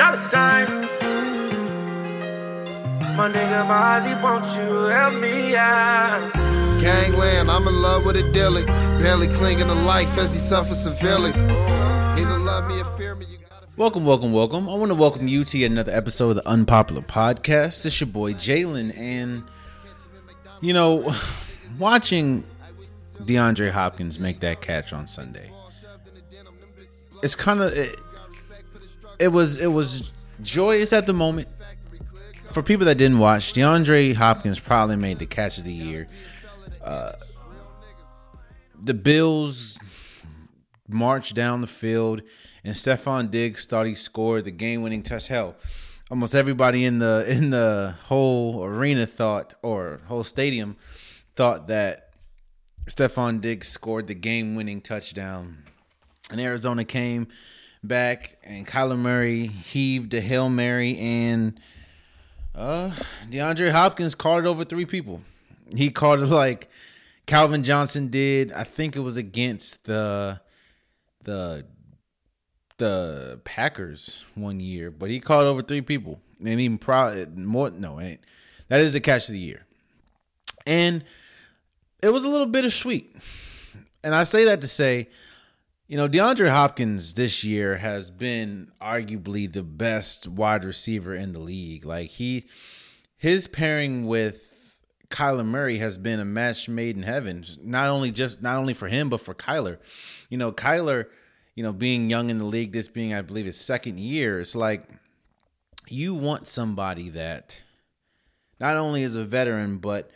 [0.00, 0.66] dollar sign.
[3.18, 6.32] My nigga Mozzy, won't you help me out?
[6.80, 8.64] Gangland, I'm in love with a dilly.
[8.64, 11.32] Barely clinging to life as he suffers severely.
[11.32, 13.26] Either love me or fear me.
[13.30, 13.38] You
[13.76, 14.70] Welcome, welcome, welcome.
[14.70, 17.84] I want to welcome you to yet another episode of the Unpopular Podcast.
[17.84, 19.44] It's your boy Jalen, and
[20.62, 21.14] you know,
[21.78, 22.42] watching
[23.24, 25.50] DeAndre Hopkins make that catch on Sunday,
[27.22, 27.94] it's kind of it,
[29.20, 30.10] it was it was
[30.42, 31.46] joyous at the moment.
[32.52, 36.08] For people that didn't watch, DeAndre Hopkins probably made the catch of the year.
[36.82, 37.12] Uh,
[38.82, 39.78] the Bills
[40.88, 42.22] marched down the field,
[42.64, 45.28] and Stefon Diggs thought he scored the game-winning touch.
[45.28, 45.54] Hell,
[46.10, 50.76] almost everybody in the in the whole arena thought, or whole stadium
[51.36, 52.10] thought that
[52.86, 55.58] Stefon Diggs scored the game-winning touchdown.
[56.30, 57.28] And Arizona came
[57.82, 61.58] back, and Kyler Murray heaved a hail mary, and
[62.54, 62.90] uh,
[63.30, 65.20] DeAndre Hopkins caught it over three people.
[65.74, 66.68] He caught it like
[67.26, 68.52] Calvin Johnson did.
[68.52, 70.40] I think it was against the
[71.22, 71.66] the
[72.78, 77.70] the Packers one year, but he caught over three people, and even probably more.
[77.70, 78.20] No, ain't
[78.68, 79.66] that is the catch of the year,
[80.66, 81.04] and
[82.02, 83.14] it was a little bittersweet.
[84.02, 85.08] And I say that to say,
[85.90, 91.40] you know, DeAndre Hopkins this year has been arguably the best wide receiver in the
[91.40, 91.84] league.
[91.84, 92.44] Like he,
[93.16, 97.44] his pairing with Kyler Murray has been a match made in heaven.
[97.60, 99.78] Not only just not only for him, but for Kyler.
[100.28, 101.06] You know, Kyler,
[101.56, 104.54] you know, being young in the league, this being I believe his second year, it's
[104.54, 104.86] like
[105.88, 107.60] you want somebody that
[108.60, 110.08] not only is a veteran, but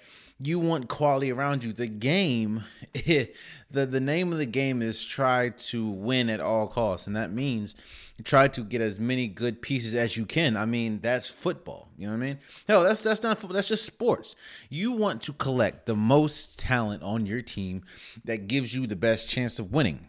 [0.43, 1.73] you want quality around you.
[1.73, 3.31] The game, the
[3.71, 7.75] the name of the game is try to win at all costs, and that means
[8.23, 10.57] try to get as many good pieces as you can.
[10.57, 11.89] I mean, that's football.
[11.97, 12.39] You know what I mean?
[12.69, 13.55] Hell, that's that's not football.
[13.55, 14.37] That's just sports.
[14.69, 17.83] You want to collect the most talent on your team
[18.25, 20.09] that gives you the best chance of winning.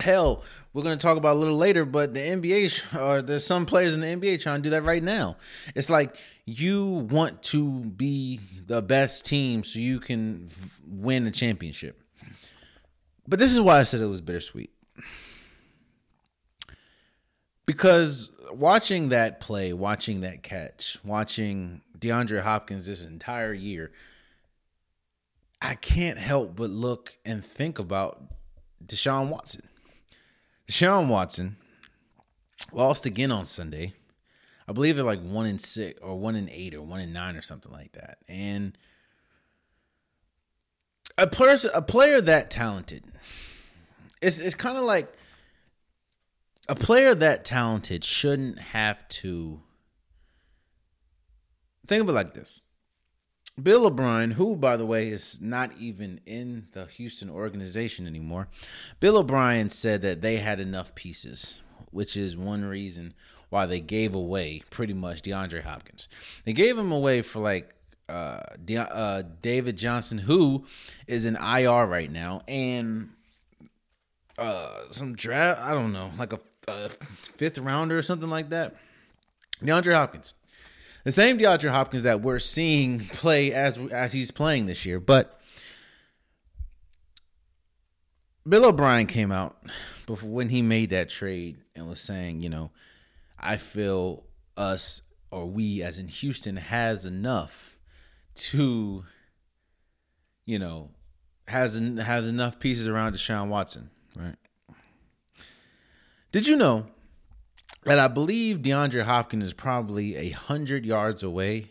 [0.00, 3.64] Hell, we're going to talk about a little later, but the NBA, or there's some
[3.64, 5.36] players in the NBA trying to do that right now.
[5.74, 10.48] It's like you want to be the best team so you can
[10.86, 12.02] win a championship.
[13.26, 14.70] But this is why I said it was bittersweet.
[17.64, 23.92] Because watching that play, watching that catch, watching DeAndre Hopkins this entire year,
[25.60, 28.22] I can't help but look and think about
[28.84, 29.62] Deshaun Watson.
[30.68, 31.56] Deshaun Watson
[32.72, 33.94] lost again on Sunday.
[34.68, 37.36] I believe they're like one in six or one in eight or one in nine
[37.36, 38.18] or something like that.
[38.28, 38.76] And
[41.16, 43.04] a player, a player that talented,
[44.20, 45.12] it's it's kind of like
[46.68, 49.60] a player that talented shouldn't have to
[51.86, 52.60] think of it like this.
[53.62, 58.48] Bill O'Brien, who, by the way, is not even in the Houston organization anymore,
[59.00, 63.14] Bill O'Brien said that they had enough pieces, which is one reason
[63.48, 66.08] why they gave away pretty much DeAndre Hopkins.
[66.44, 67.74] They gave him away for like
[68.10, 70.66] uh, De- uh, David Johnson, who
[71.06, 73.10] is in IR right now, and
[74.38, 76.90] uh, some draft, I don't know, like a, a
[77.36, 78.76] fifth rounder or something like that.
[79.62, 80.34] DeAndre Hopkins
[81.06, 84.98] the same DeAndre Hopkins that we're seeing play as as he's playing this year.
[84.98, 85.40] But
[88.46, 89.56] Bill O'Brien came out
[90.04, 92.72] before when he made that trade and was saying, you know,
[93.38, 94.24] I feel
[94.56, 97.78] us or we as in Houston has enough
[98.34, 99.04] to,
[100.44, 100.90] you know,
[101.46, 104.34] has has enough pieces around Deshaun Watson, right?
[106.32, 106.88] Did you know
[107.86, 111.70] that I believe DeAndre Hopkins is probably a hundred yards away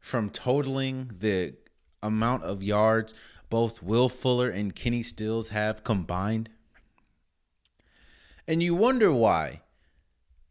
[0.00, 1.54] from totaling the
[2.00, 3.12] amount of yards
[3.50, 6.48] both Will Fuller and Kenny Stills have combined.
[8.46, 9.62] And you wonder why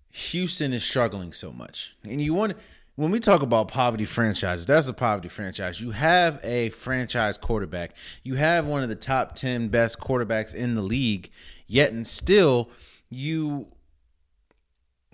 [0.09, 1.95] Houston is struggling so much.
[2.03, 2.57] And you wonder
[2.95, 5.79] when we talk about poverty franchises, that's a poverty franchise.
[5.79, 7.95] You have a franchise quarterback.
[8.23, 11.29] You have one of the top 10 best quarterbacks in the league,
[11.65, 12.69] yet and still
[13.09, 13.67] you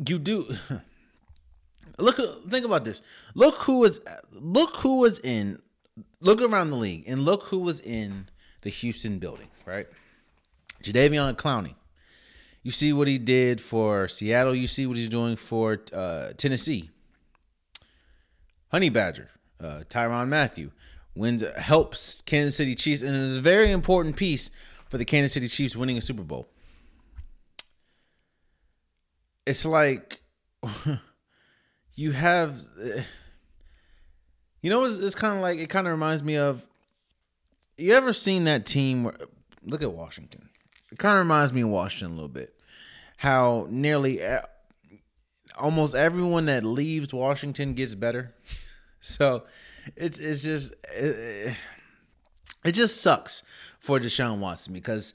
[0.07, 0.55] you do
[1.99, 2.17] look
[2.49, 3.01] think about this
[3.35, 3.99] look who was
[4.31, 5.61] look who was in
[6.19, 8.27] look around the league and look who was in
[8.63, 9.87] the houston building right
[10.83, 11.75] Jadeveon Clowney.
[12.61, 14.55] You see what he did for Seattle.
[14.55, 16.89] You see what he's doing for uh, Tennessee.
[18.69, 19.29] Honey Badger,
[19.61, 20.71] uh, Tyrann Mathieu
[21.15, 24.49] wins helps Kansas City Chiefs and is a very important piece
[24.89, 26.47] for the Kansas City Chiefs winning a Super Bowl
[29.45, 30.21] it's like
[31.95, 32.61] you have
[34.61, 36.65] you know it's, it's kind of like it kind of reminds me of
[37.77, 39.15] you ever seen that team where
[39.65, 40.49] look at Washington.
[40.91, 42.53] It kind of reminds me of Washington a little bit.
[43.17, 44.21] How nearly
[45.57, 48.33] almost everyone that leaves Washington gets better.
[49.05, 49.43] So
[49.97, 51.57] it's it's just it,
[52.63, 53.43] it just sucks
[53.77, 55.13] for Deshaun Watson because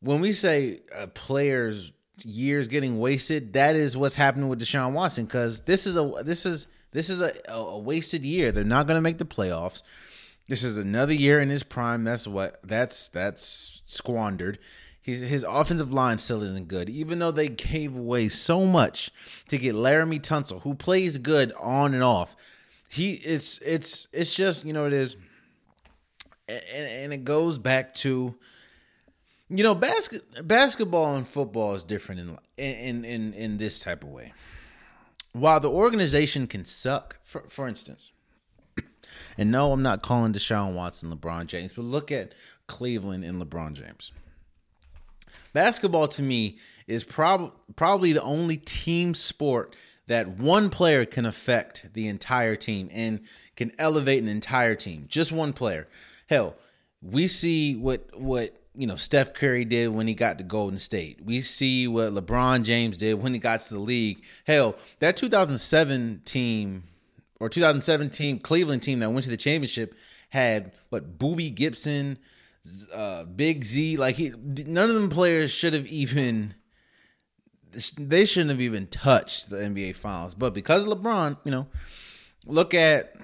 [0.00, 1.92] when we say a player's
[2.24, 6.46] years getting wasted, that is what's happening with Deshaun Watson because this is a this
[6.46, 8.52] is this is a, a wasted year.
[8.52, 9.82] They're not going to make the playoffs.
[10.48, 12.04] This is another year in his prime.
[12.04, 14.58] That's what that's that's squandered.
[15.00, 19.10] His his offensive line still isn't good, even though they gave away so much
[19.48, 22.34] to get Laremy Tunsil, who plays good on and off.
[22.88, 25.16] He it's it's it's just you know it is,
[26.48, 28.36] and, and it goes back to
[29.48, 34.10] you know basket basketball and football is different in in in in this type of
[34.10, 34.32] way.
[35.32, 38.12] While the organization can suck, for for instance,
[39.38, 42.34] and no, I'm not calling Deshaun Watson LeBron James, but look at
[42.66, 44.12] Cleveland and LeBron James.
[45.52, 49.74] Basketball to me is prob- probably the only team sport
[50.06, 53.20] that one player can affect the entire team and
[53.56, 55.06] can elevate an entire team.
[55.08, 55.88] Just one player.
[56.28, 56.56] Hell,
[57.02, 61.20] we see what what you know Steph Curry did when he got to Golden State.
[61.24, 64.22] We see what LeBron James did when he got to the league.
[64.46, 66.84] Hell, that 2007 team
[67.40, 69.94] or 2017 Cleveland team that went to the championship
[70.30, 72.18] had what Boobie Gibson,
[72.92, 73.96] uh, Big Z.
[73.96, 76.54] Like he, none of them players should have even.
[77.98, 81.66] They shouldn't have even touched the NBA Finals, but because LeBron, you know,
[82.46, 83.14] look at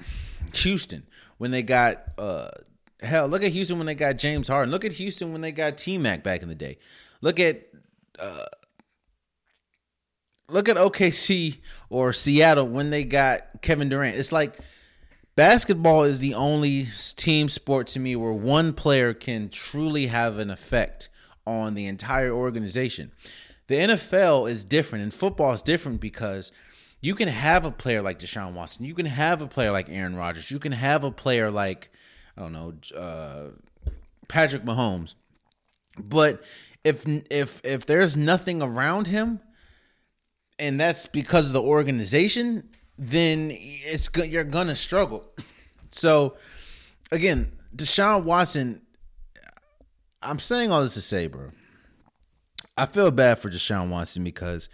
[0.56, 1.06] Houston
[1.38, 2.50] when they got uh,
[3.02, 3.28] hell.
[3.28, 4.70] Look at Houston when they got James Harden.
[4.70, 6.78] Look at Houston when they got T Mac back in the day.
[7.20, 7.68] Look at
[8.18, 8.46] uh,
[10.48, 11.58] look at OKC
[11.88, 14.16] or Seattle when they got Kevin Durant.
[14.16, 14.58] It's like
[15.34, 20.50] basketball is the only team sport to me where one player can truly have an
[20.50, 21.08] effect
[21.46, 23.12] on the entire organization.
[23.68, 26.52] The NFL is different and football is different because
[27.00, 30.14] you can have a player like Deshaun Watson, you can have a player like Aaron
[30.14, 31.90] Rodgers, you can have a player like
[32.36, 33.50] I don't know uh,
[34.28, 35.14] Patrick Mahomes,
[35.98, 36.42] but
[36.84, 39.40] if if if there's nothing around him,
[40.58, 42.68] and that's because of the organization,
[42.98, 45.24] then it's you're gonna struggle.
[45.90, 46.36] So
[47.10, 48.82] again, Deshaun Watson,
[50.22, 51.50] I'm saying all this to say, bro.
[52.76, 54.70] I feel bad for Deshaun Watson because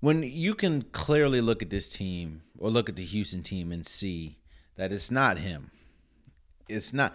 [0.00, 3.86] when you can clearly look at this team or look at the Houston team and
[3.86, 4.38] see
[4.76, 5.70] that it's not him.
[6.68, 7.14] It's not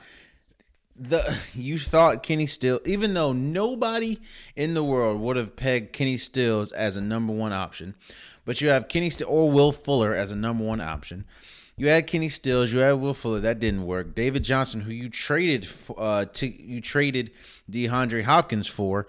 [0.95, 4.19] the you thought Kenny Still, even though nobody
[4.55, 7.95] in the world would have pegged Kenny Stills as a number one option,
[8.45, 11.25] but you have Kenny Stills or Will Fuller as a number one option.
[11.77, 14.13] You had Kenny Stills, you had Will Fuller, that didn't work.
[14.13, 17.31] David Johnson, who you traded uh, to you traded
[17.71, 19.07] DeAndre Hopkins for,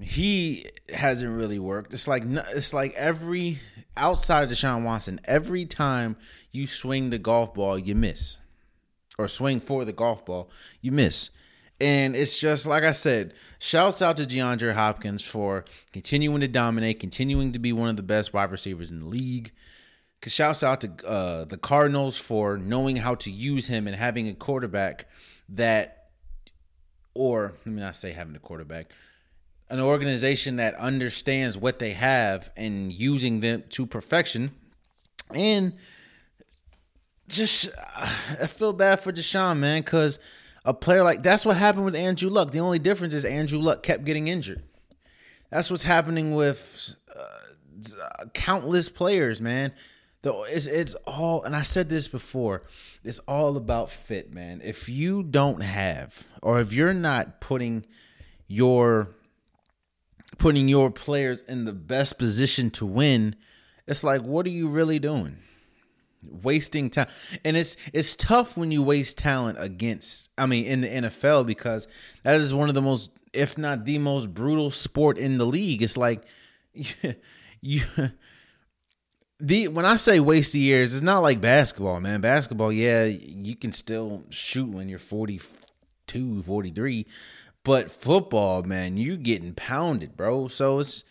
[0.00, 1.94] he hasn't really worked.
[1.94, 3.60] It's like it's like every
[3.96, 6.16] outside of Deshaun Watson, every time
[6.52, 8.38] you swing the golf ball, you miss
[9.18, 10.50] or swing for the golf ball,
[10.80, 11.30] you miss.
[11.80, 17.00] And it's just like I said, shouts out to DeAndre Hopkins for continuing to dominate,
[17.00, 19.52] continuing to be one of the best wide receivers in the league.
[20.26, 24.34] Shouts out to uh, the Cardinals for knowing how to use him and having a
[24.34, 25.06] quarterback
[25.50, 26.08] that,
[27.12, 28.90] or let me not say having a quarterback,
[29.68, 34.52] an organization that understands what they have and using them to perfection.
[35.34, 35.74] And
[37.28, 37.68] just
[38.40, 40.18] I feel bad for Deshaun, man, because
[40.64, 42.50] a player like that's what happened with Andrew Luck.
[42.50, 44.62] The only difference is Andrew Luck kept getting injured.
[45.50, 49.72] That's what's happening with uh, countless players, man.
[50.22, 52.62] The, it's it's all, and I said this before.
[53.04, 54.62] It's all about fit, man.
[54.64, 57.84] If you don't have, or if you're not putting
[58.48, 59.14] your
[60.38, 63.36] putting your players in the best position to win,
[63.86, 65.38] it's like, what are you really doing?
[66.30, 67.08] Wasting time.
[67.44, 71.86] And it's it's tough when you waste talent against i mean in the nfl because
[72.22, 75.82] that is one of the most if not the most brutal sport in the league.
[75.82, 76.22] It's like
[76.72, 76.94] you,
[77.60, 77.82] you
[79.40, 82.20] the when i say waste the years it's not like basketball man.
[82.20, 87.06] Basketball yeah you can still shoot when you're 42 43
[87.64, 90.48] but football man you're getting pounded bro.
[90.48, 91.04] So it's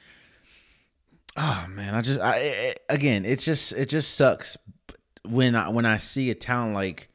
[1.35, 4.55] oh man i just i again it just it just sucks
[5.27, 7.09] when I when I see a talent like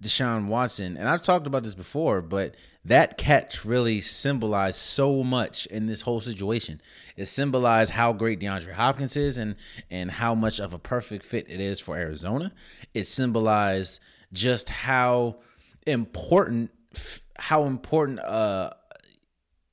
[0.00, 2.54] Deshaun Watson, and I've talked about this before, but
[2.84, 6.80] that catch really symbolized so much in this whole situation.
[7.16, 9.56] It symbolized how great DeAndre Hopkins is and
[9.90, 12.52] and how much of a perfect fit it is for Arizona.
[12.94, 14.00] It symbolized
[14.32, 15.40] just how
[15.86, 16.70] important
[17.38, 18.70] how important uh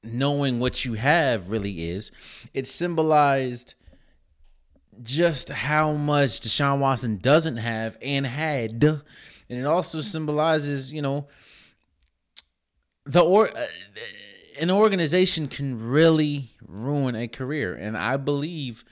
[0.04, 2.12] knowing what you have really is.
[2.54, 3.76] It symbolized
[5.04, 8.84] just how much Deshaun Watson doesn't have and had.
[8.84, 9.02] And
[9.60, 11.28] it also symbolizes, you know,
[13.06, 13.66] the or uh,
[14.60, 17.74] an organization can really ruin a career.
[17.74, 18.84] And I believe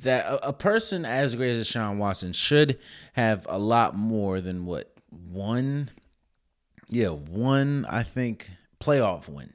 [0.00, 2.78] that a, a person as great as Deshaun Watson should
[3.14, 5.90] have a lot more than what one
[6.90, 9.52] yeah, one I think playoff win.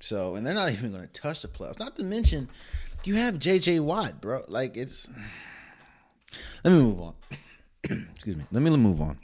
[0.00, 1.78] So, and they're not even going to touch the playoffs.
[1.78, 2.48] Not to mention,
[3.04, 3.80] you have J.J.
[3.80, 4.42] Watt, bro.
[4.48, 5.08] Like it's.
[6.64, 7.14] Let me move on.
[8.14, 8.44] Excuse me.
[8.52, 9.18] Let me move on.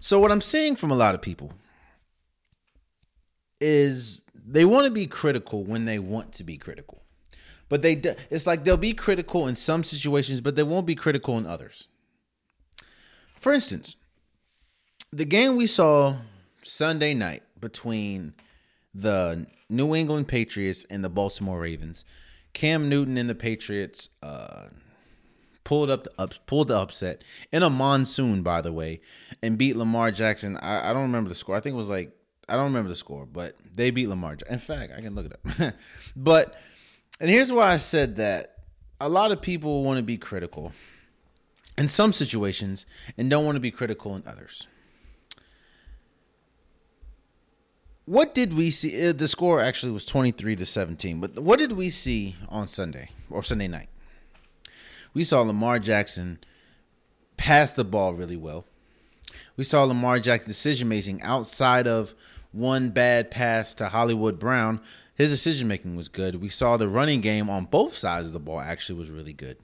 [0.00, 1.52] So, what I'm seeing from a lot of people
[3.60, 7.02] is they want to be critical when they want to be critical,
[7.68, 8.00] but they
[8.30, 11.88] it's like they'll be critical in some situations, but they won't be critical in others.
[13.38, 13.96] For instance,
[15.12, 16.16] the game we saw
[16.62, 18.34] Sunday night between
[18.94, 22.04] the New England Patriots and the Baltimore Ravens.
[22.52, 24.66] Cam Newton and the Patriots uh,
[25.64, 27.22] pulled up the up, pulled the upset
[27.52, 29.00] in a monsoon, by the way,
[29.42, 30.56] and beat Lamar Jackson.
[30.56, 31.54] I, I don't remember the score.
[31.54, 32.12] I think it was like
[32.48, 34.36] I don't remember the score, but they beat Lamar.
[34.48, 35.74] In fact, I can look it up.
[36.16, 36.56] but
[37.20, 38.56] and here's why I said that
[39.00, 40.72] a lot of people want to be critical
[41.78, 42.84] in some situations
[43.16, 44.66] and don't want to be critical in others.
[48.10, 49.08] What did we see?
[49.08, 53.10] Uh, the score actually was 23 to 17, but what did we see on Sunday
[53.30, 53.88] or Sunday night?
[55.14, 56.40] We saw Lamar Jackson
[57.36, 58.64] pass the ball really well.
[59.56, 62.16] We saw Lamar Jackson decision making outside of
[62.50, 64.80] one bad pass to Hollywood Brown.
[65.14, 66.42] His decision making was good.
[66.42, 69.56] We saw the running game on both sides of the ball actually was really good.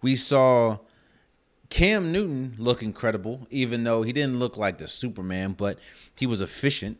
[0.00, 0.78] We saw
[1.70, 5.80] Cam Newton look incredible, even though he didn't look like the Superman, but
[6.14, 6.98] he was efficient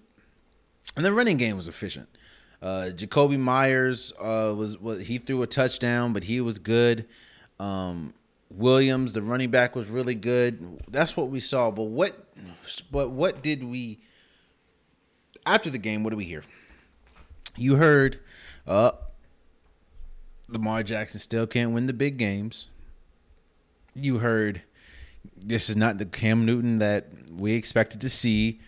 [0.97, 2.09] and the running game was efficient.
[2.61, 7.07] Uh, Jakobi Meyers uh, was, was he threw a touchdown, but he was good.
[7.61, 8.15] Um,
[8.51, 10.83] Williams, the running back, was really good.
[10.89, 11.71] That's what we saw.
[11.71, 12.27] But what,
[12.91, 14.01] but what did we?
[15.47, 16.43] After the game, what do we hear?
[17.57, 18.21] You heard,
[18.67, 18.93] uh,
[20.49, 22.69] Lamar Jackson still can't win the big games.
[23.95, 24.63] You heard,
[25.37, 28.61] this is not the Cam Newton that we expected to see.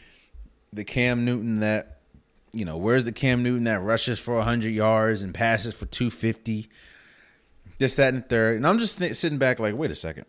[0.72, 1.99] The Cam Newton that
[2.52, 6.68] you know, where's the Cam Newton that rushes for 100 yards and passes for 250?
[7.78, 8.56] This, that, and third.
[8.56, 10.26] And I'm just th- sitting back like, wait a second.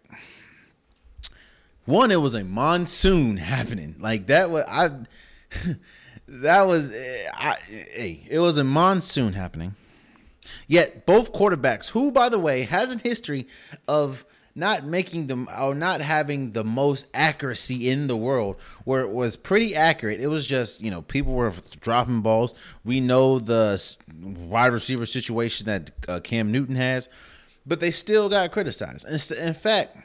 [1.86, 3.96] One, it was a monsoon happening.
[4.00, 4.90] Like that was I.
[6.28, 7.56] that was eh, I.
[7.68, 9.76] Hey, it was a monsoon happening.
[10.68, 13.48] Yet both quarterbacks, who by the way has a history
[13.88, 19.10] of not making them or not having the most accuracy in the world where it
[19.10, 20.20] was pretty accurate.
[20.20, 22.54] It was just you know people were dropping balls.
[22.84, 23.82] We know the
[24.22, 27.10] wide receiver situation that uh, cam newton has
[27.66, 29.06] but they still got criticized.
[29.32, 29.98] In fact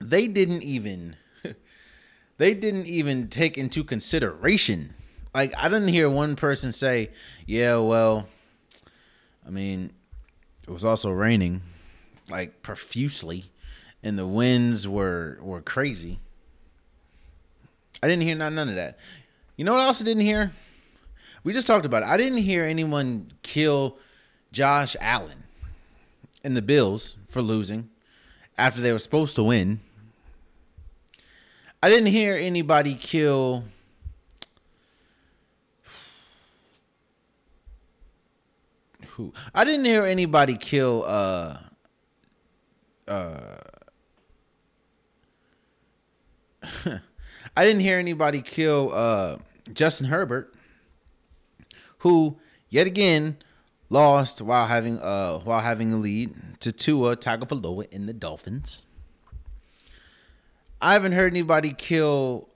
[0.00, 1.16] they didn't even
[2.38, 4.94] they didn't even take into consideration.
[5.34, 7.10] Like i didn't hear one person say
[7.46, 8.26] yeah well
[9.46, 9.92] i mean
[10.66, 11.62] it was also raining
[12.30, 13.44] like profusely,
[14.02, 16.20] and the winds were were crazy.
[18.02, 18.98] I didn't hear none, none of that.
[19.56, 20.52] You know what I also didn't hear?
[21.44, 22.08] We just talked about it.
[22.08, 23.98] I didn't hear anyone kill
[24.52, 25.44] Josh Allen
[26.42, 27.88] and the Bills for losing
[28.56, 29.80] after they were supposed to win.
[31.82, 33.64] I didn't hear anybody kill
[39.08, 41.56] who I didn't hear anybody kill uh
[43.10, 43.56] uh,
[47.56, 49.38] I didn't hear anybody kill uh,
[49.72, 50.54] Justin Herbert,
[51.98, 52.38] who
[52.68, 53.38] yet again
[53.88, 58.82] lost while having uh while having a lead to Tua Tagovailoa in the Dolphins.
[60.80, 62.48] I haven't heard anybody kill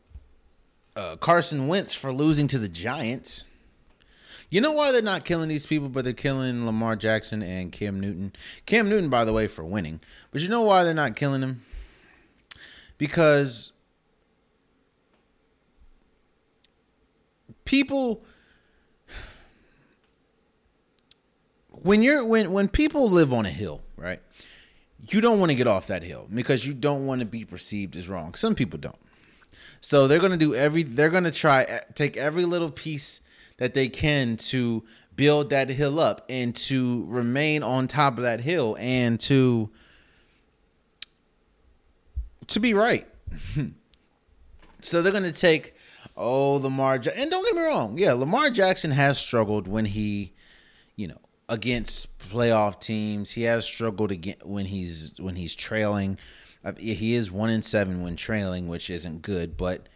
[0.97, 3.47] uh, Carson Wentz for losing to the Giants.
[4.55, 7.99] You know why they're not killing these people, but they're killing Lamar Jackson and Cam
[7.99, 8.33] Newton?
[8.67, 9.99] Cam Newton, by the way, for winning.
[10.31, 11.65] But you know why they're not killing him?
[12.97, 13.73] Because
[17.65, 18.25] people
[21.71, 24.21] when you're when when people live on a hill, right?
[25.11, 27.97] You don't want to get off that hill because you don't want to be perceived
[27.97, 28.35] as wrong.
[28.35, 28.95] Some people don't.
[29.81, 33.21] So they're going to do every they're going to try take every little piece
[33.57, 34.83] that they can to
[35.17, 39.71] build that hill up and to remain on top of that hill and to
[42.47, 43.07] to be right.
[44.81, 45.75] so they're going to take
[46.17, 50.33] oh Lamar and don't get me wrong, yeah, Lamar Jackson has struggled when he,
[50.97, 51.19] you know,
[51.49, 53.33] against playoff teams.
[53.33, 56.19] He has struggled again when he's when he's trailing.
[56.65, 59.57] Uh, he is one in seven when trailing, which isn't good.
[59.57, 59.89] But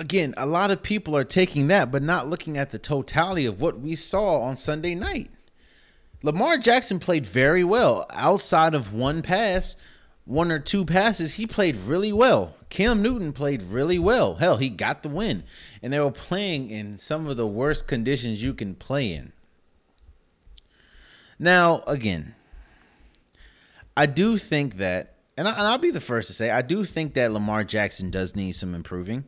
[0.00, 3.60] again, a lot of people are taking that, but not looking at the totality of
[3.60, 5.30] what we saw on Sunday night.
[6.22, 9.76] Lamar Jackson played very well outside of one pass,
[10.24, 11.34] one or two passes.
[11.34, 12.54] He played really well.
[12.68, 14.36] Cam Newton played really well.
[14.36, 15.44] Hell, he got the win.
[15.82, 19.32] And they were playing in some of the worst conditions you can play in.
[21.38, 22.34] Now, again,
[23.96, 27.14] I do think that, and, I, will be the first to say, I do think
[27.14, 29.24] that Lamar Jackson does need some improving.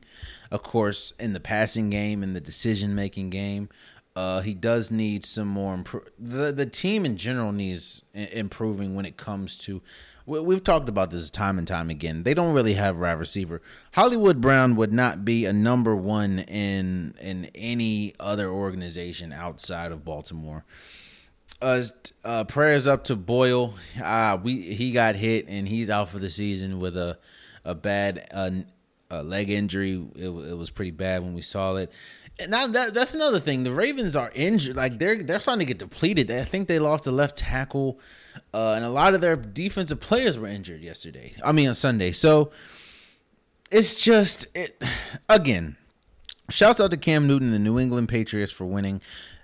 [0.52, 3.70] Of course, in the passing game and the decision making game,
[4.14, 5.82] uh, he does need some more.
[6.18, 9.80] The the team in general needs improving when it comes to.
[10.24, 12.22] We, have talked about this time and time again.
[12.22, 13.60] They don't really have wide receiver.
[13.92, 20.04] Hollywood Brown would not be a number one in in any other organization outside of
[20.04, 20.64] Baltimore
[21.62, 21.82] uh,
[22.24, 23.74] uh, prayers up to Boyle.
[24.02, 27.18] Uh, we he got hit and he's out for the season with a
[27.64, 28.50] a bad uh,
[29.12, 30.04] a leg injury.
[30.16, 31.92] It, it, was pretty bad when we saw it.
[32.40, 33.62] And now that that's another thing.
[33.62, 34.74] The Ravens are injured.
[34.74, 36.30] Like they're they're starting to get depleted.
[36.30, 38.00] I think they lost a left tackle,
[38.54, 41.34] uh, and a lot of their defensive players were injured yesterday.
[41.44, 42.12] I mean on Sunday.
[42.12, 42.50] So
[43.70, 44.82] it's just it
[45.28, 45.76] again.
[46.48, 49.00] Shouts out to Cam Newton, the New England Patriots, for winning.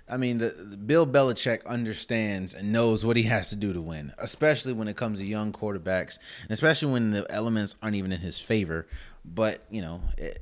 [0.09, 3.81] I mean, the, the, Bill Belichick understands and knows what he has to do to
[3.81, 8.11] win, especially when it comes to young quarterbacks, and especially when the elements aren't even
[8.11, 8.87] in his favor.
[9.23, 10.39] But you know, it,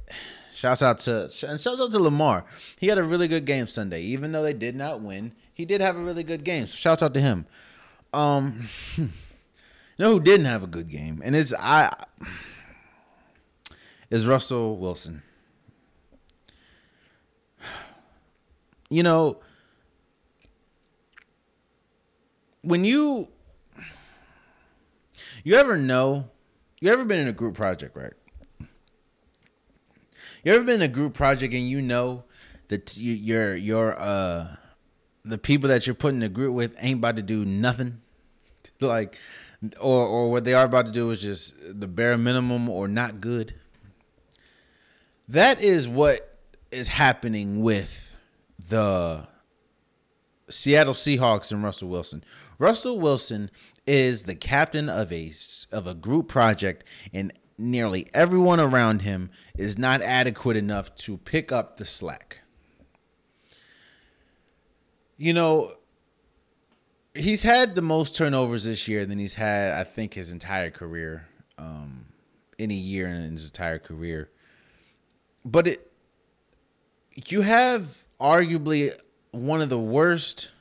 [0.54, 2.46] shouts out to and shouts out to Lamar.
[2.80, 5.34] He had a really good game Sunday, even though they did not win.
[5.54, 6.68] He did have a really good game.
[6.68, 7.46] So shouts out to him.
[8.14, 9.10] Um, you
[10.00, 11.94] know who didn't have a good game, and it's I
[14.10, 15.24] is Russell Wilson.
[18.90, 19.42] You know
[22.68, 23.30] when you
[25.44, 26.30] you ever know
[26.82, 28.14] you ever been in a group project, right?
[30.44, 32.26] You ever been in a group project and you know
[32.68, 34.56] that you, your your uh
[35.24, 38.02] the people that you're putting the group with ain't about to do nothing,
[38.82, 39.18] like,
[39.80, 43.22] or or what they are about to do is just the bare minimum or not
[43.22, 43.56] good.
[45.30, 46.38] That is what
[46.72, 48.16] is happening with
[48.70, 49.28] the
[50.50, 52.24] Seattle Seahawks and Russell Wilson.
[52.58, 53.50] Russell Wilson
[53.86, 55.32] is the captain of a
[55.72, 56.84] of a group project
[57.14, 62.40] and nearly everyone around him is not adequate enough to pick up the slack.
[65.18, 65.72] You know,
[67.16, 71.28] he's had the most turnovers this year than he's had, I think, his entire career.
[71.58, 72.06] Um,
[72.60, 74.30] any year in his entire career.
[75.46, 75.92] But it,
[77.28, 78.98] you have arguably
[79.32, 80.52] one of the worst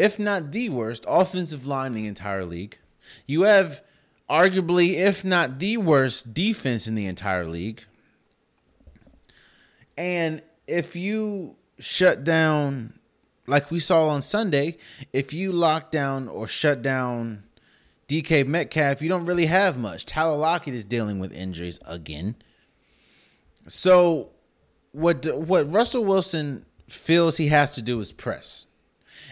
[0.00, 2.78] if not the worst, offensive line in the entire league.
[3.26, 3.82] You have
[4.30, 7.84] arguably, if not the worst, defense in the entire league.
[9.98, 12.94] And if you shut down,
[13.46, 14.78] like we saw on Sunday,
[15.12, 17.42] if you lock down or shut down
[18.08, 20.06] DK Metcalf, you don't really have much.
[20.06, 22.36] Tyler Lockett is dealing with injuries again.
[23.66, 24.30] So
[24.92, 28.66] what what Russell Wilson feels he has to do is press.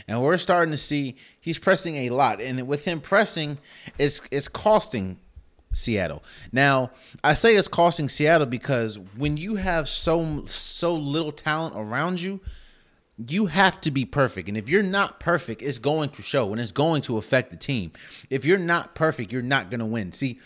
[0.06, 2.40] And we're starting to see he's pressing a lot.
[2.40, 3.58] And with him pressing,
[3.98, 5.18] it's it's costing
[5.72, 6.22] Seattle.
[6.50, 6.92] Now,
[7.22, 12.40] I say it's costing Seattle because when you have so so little talent around you,
[13.26, 14.48] you have to be perfect.
[14.48, 17.56] And if you're not perfect, it's going to show and it's going to affect the
[17.56, 17.92] team.
[18.30, 20.12] If you're not perfect, you're not going to win.
[20.12, 20.38] See,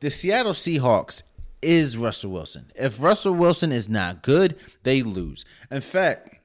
[0.00, 1.22] the Seattle Seahawks
[1.62, 2.70] is Russell Wilson.
[2.74, 5.44] If Russell Wilson is not good, they lose.
[5.70, 6.36] In fact,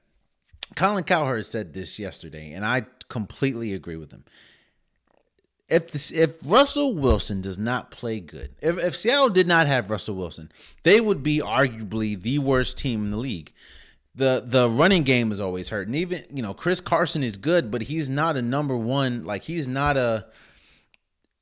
[0.75, 4.25] Colin Cowherd said this yesterday, and I completely agree with him.
[5.69, 9.89] If this, if Russell Wilson does not play good, if, if Seattle did not have
[9.89, 10.51] Russell Wilson,
[10.83, 13.53] they would be arguably the worst team in the league.
[14.15, 15.87] The the running game is always hurt.
[15.87, 19.43] And even, you know, Chris Carson is good, but he's not a number one, like
[19.43, 20.27] he's not a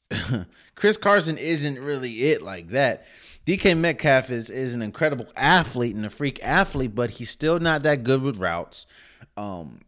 [0.75, 3.05] Chris Carson isn't really it like that.
[3.45, 7.83] DK Metcalf is is an incredible athlete and a freak athlete, but he's still not
[7.83, 8.85] that good with routes.
[9.35, 9.81] Um,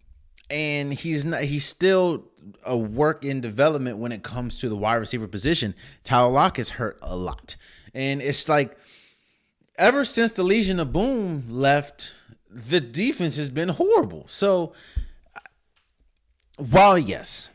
[0.50, 2.26] and he's not he's still
[2.66, 5.76] a work in development when it comes to the wide receiver position.
[6.04, 7.56] Tyler Lock is hurt a lot.
[7.94, 8.78] And it's like
[9.78, 12.13] ever since the Legion of Boom left,
[12.50, 14.26] the defense has been horrible.
[14.28, 14.74] So
[16.58, 17.50] while yes,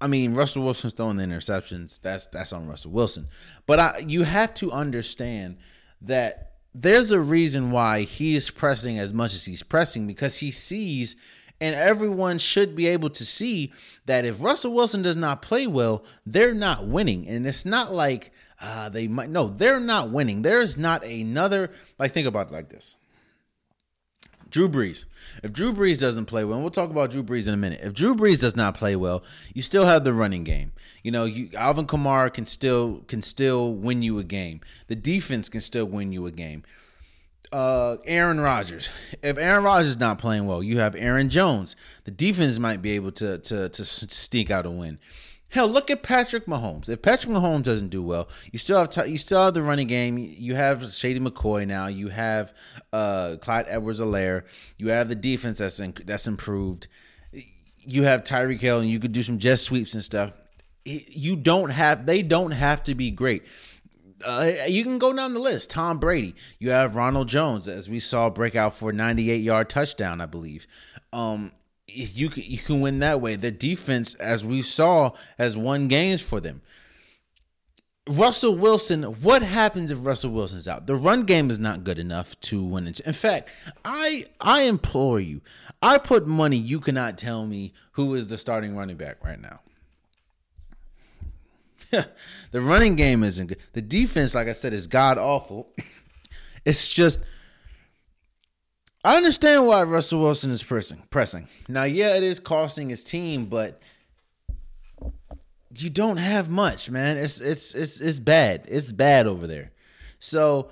[0.00, 2.00] I mean Russell Wilson's throwing the interceptions.
[2.00, 3.28] That's that's on Russell Wilson.
[3.66, 5.58] But I, you have to understand
[6.02, 11.16] that there's a reason why he's pressing as much as he's pressing because he sees
[11.60, 13.72] and everyone should be able to see
[14.06, 17.28] that if Russell Wilson does not play well, they're not winning.
[17.28, 20.42] And it's not like uh, they might no, they're not winning.
[20.42, 22.96] There's not another like think about it like this.
[24.50, 25.04] Drew Brees.
[25.42, 27.80] If Drew Brees doesn't play well, we'll talk about Drew Brees in a minute.
[27.82, 29.22] If Drew Brees does not play well,
[29.54, 30.72] you still have the running game.
[31.02, 34.60] You know, you, Alvin Kamara can still can still win you a game.
[34.88, 36.64] The defense can still win you a game.
[37.52, 38.88] Uh, Aaron Rodgers.
[39.22, 41.74] If Aaron Rodgers is not playing well, you have Aaron Jones.
[42.04, 44.98] The defense might be able to to to sneak out a win.
[45.50, 46.88] Hell, look at Patrick Mahomes.
[46.88, 49.88] If Patrick Mahomes doesn't do well, you still have t- you still have the running
[49.88, 50.16] game.
[50.16, 51.88] You have Shady McCoy now.
[51.88, 52.52] You have
[52.92, 54.44] uh, Clyde Edwards-Helaire.
[54.78, 56.86] You have the defense that's in, that's improved.
[57.78, 60.32] You have Tyreek Hill, and you could do some jet sweeps and stuff.
[60.84, 62.06] You don't have.
[62.06, 63.42] They don't have to be great.
[64.24, 65.70] Uh, you can go down the list.
[65.70, 66.36] Tom Brady.
[66.60, 70.68] You have Ronald Jones, as we saw break out for 98 yard touchdown, I believe.
[71.12, 71.50] Um,
[71.92, 73.36] you you can win that way.
[73.36, 76.62] The defense, as we saw, has won games for them.
[78.08, 80.86] Russell Wilson, what happens if Russell Wilson's out?
[80.86, 83.00] The run game is not good enough to win it.
[83.00, 83.50] In fact,
[83.84, 85.40] I I implore you,
[85.82, 89.60] I put money you cannot tell me who is the starting running back right now.
[92.50, 93.58] the running game isn't good.
[93.72, 95.68] The defense, like I said, is god awful.
[96.62, 97.20] It's just
[99.02, 101.02] I understand why Russell Wilson is pressing.
[101.10, 103.80] Pressing now, yeah, it is costing his team, but
[105.76, 107.16] you don't have much, man.
[107.16, 108.66] It's it's it's it's bad.
[108.68, 109.72] It's bad over there.
[110.18, 110.70] So,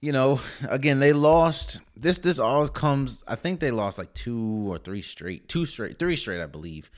[0.00, 1.80] you know, again, they lost.
[1.96, 3.22] This this all comes.
[3.28, 6.90] I think they lost like two or three straight, two straight, three straight, I believe.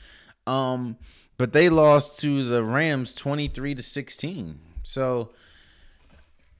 [0.46, 0.96] Um,
[1.36, 4.60] but they lost to the Rams twenty three to sixteen.
[4.82, 5.32] So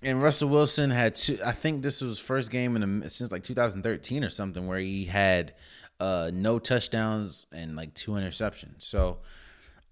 [0.02, 3.42] and Russell Wilson had two, I think this was first game in a, since like
[3.42, 5.54] 2013 or something where he had
[5.98, 8.82] uh, no touchdowns and like two interceptions.
[8.82, 9.18] So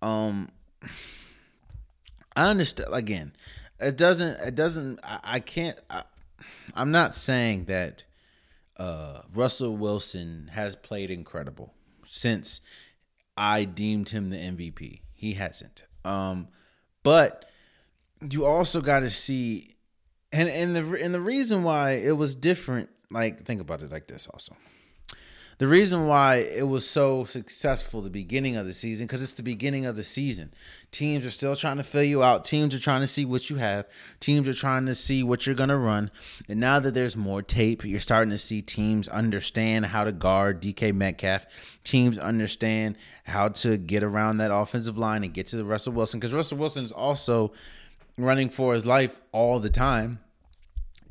[0.01, 0.51] um
[2.37, 3.33] I understand again.
[3.81, 6.05] It doesn't it doesn't I, I can't I,
[6.75, 8.05] I'm not saying that
[8.77, 11.75] uh, Russell Wilson has played incredible
[12.07, 12.61] since
[13.37, 15.01] I deemed him the MVP.
[15.15, 15.85] He hasn't.
[16.05, 16.49] Um,
[17.03, 17.45] but
[18.31, 19.77] you also got to see
[20.33, 24.07] and and the and the reason why it was different, like think about it like
[24.07, 24.57] this also.
[25.59, 29.43] The reason why it was so successful the beginning of the season because it's the
[29.43, 30.55] beginning of the season.
[30.93, 32.45] Teams are still trying to fill you out.
[32.45, 33.85] Teams are trying to see what you have.
[34.21, 36.13] Teams are trying to see what you're going to run.
[36.49, 40.63] And now that there's more tape, you're starting to see teams understand how to guard
[40.63, 41.45] DK Metcalf.
[41.83, 46.21] Teams understand how to get around that offensive line and get to the Russell Wilson
[46.21, 47.53] because Russell Wilson is also
[48.19, 50.19] running for his life all the time.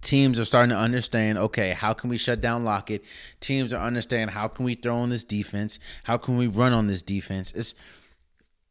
[0.02, 3.04] Teams are starting to understand okay how can we shut down lockett?
[3.40, 5.80] Teams are understanding how can we throw on this defense?
[6.04, 7.52] How can we run on this defense?
[7.54, 7.74] It's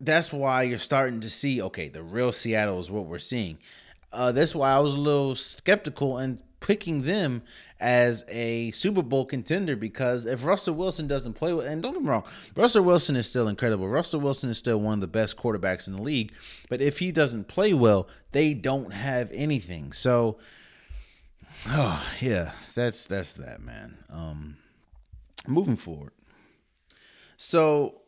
[0.00, 3.58] that's why you're starting to see okay the real seattle is what we're seeing.
[4.12, 7.42] Uh, that's why i was a little skeptical and picking them
[7.78, 12.02] as a super bowl contender because if russell wilson doesn't play with and don't get
[12.02, 12.24] me wrong
[12.56, 15.94] russell wilson is still incredible russell wilson is still one of the best quarterbacks in
[15.94, 16.32] the league
[16.68, 20.36] but if he doesn't play well they don't have anything so
[21.68, 23.96] Oh yeah, that's that's that man.
[24.10, 24.56] Um,
[25.48, 26.12] moving forward.
[27.36, 28.02] So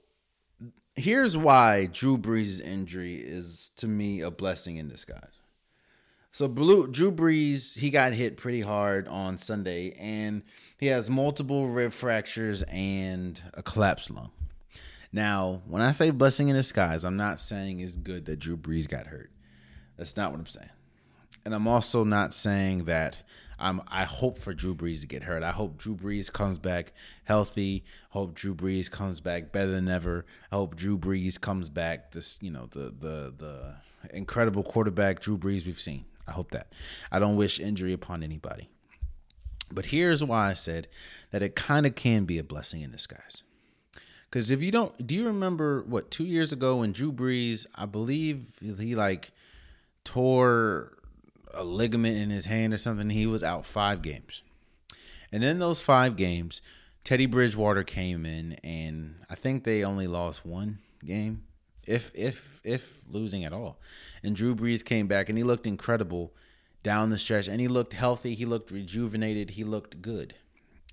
[0.94, 5.37] here's why Drew Brees' injury is to me a blessing in disguise.
[6.32, 10.42] So Blue, Drew Brees, he got hit pretty hard on Sunday, and
[10.78, 14.30] he has multiple rib fractures and a collapsed lung.
[15.12, 18.86] Now, when I say blessing in disguise, I'm not saying it's good that Drew Brees
[18.88, 19.30] got hurt.
[19.96, 20.68] That's not what I'm saying.
[21.44, 23.16] And I'm also not saying that
[23.58, 25.42] I'm I hope for Drew Brees to get hurt.
[25.42, 26.92] I hope Drew Brees comes back
[27.24, 27.84] healthy.
[28.10, 30.24] Hope Drew Brees comes back better than ever.
[30.52, 33.74] I hope Drew Brees comes back this, you know, the the the
[34.12, 36.04] incredible quarterback Drew Brees we've seen.
[36.28, 36.72] I hope that.
[37.10, 38.68] I don't wish injury upon anybody.
[39.70, 40.88] But here's why I said
[41.30, 43.42] that it kind of can be a blessing in disguise.
[44.30, 47.86] Because if you don't, do you remember what two years ago when Drew Brees, I
[47.86, 49.32] believe he like
[50.04, 50.98] tore
[51.54, 53.10] a ligament in his hand or something.
[53.10, 54.42] He was out five games.
[55.32, 56.62] And in those five games,
[57.04, 61.44] Teddy Bridgewater came in, and I think they only lost one game,
[61.88, 63.80] if if if losing at all.
[64.22, 66.34] And Drew Brees came back, and he looked incredible
[66.82, 68.34] down the stretch, and he looked healthy.
[68.34, 69.50] He looked rejuvenated.
[69.50, 70.34] He looked good.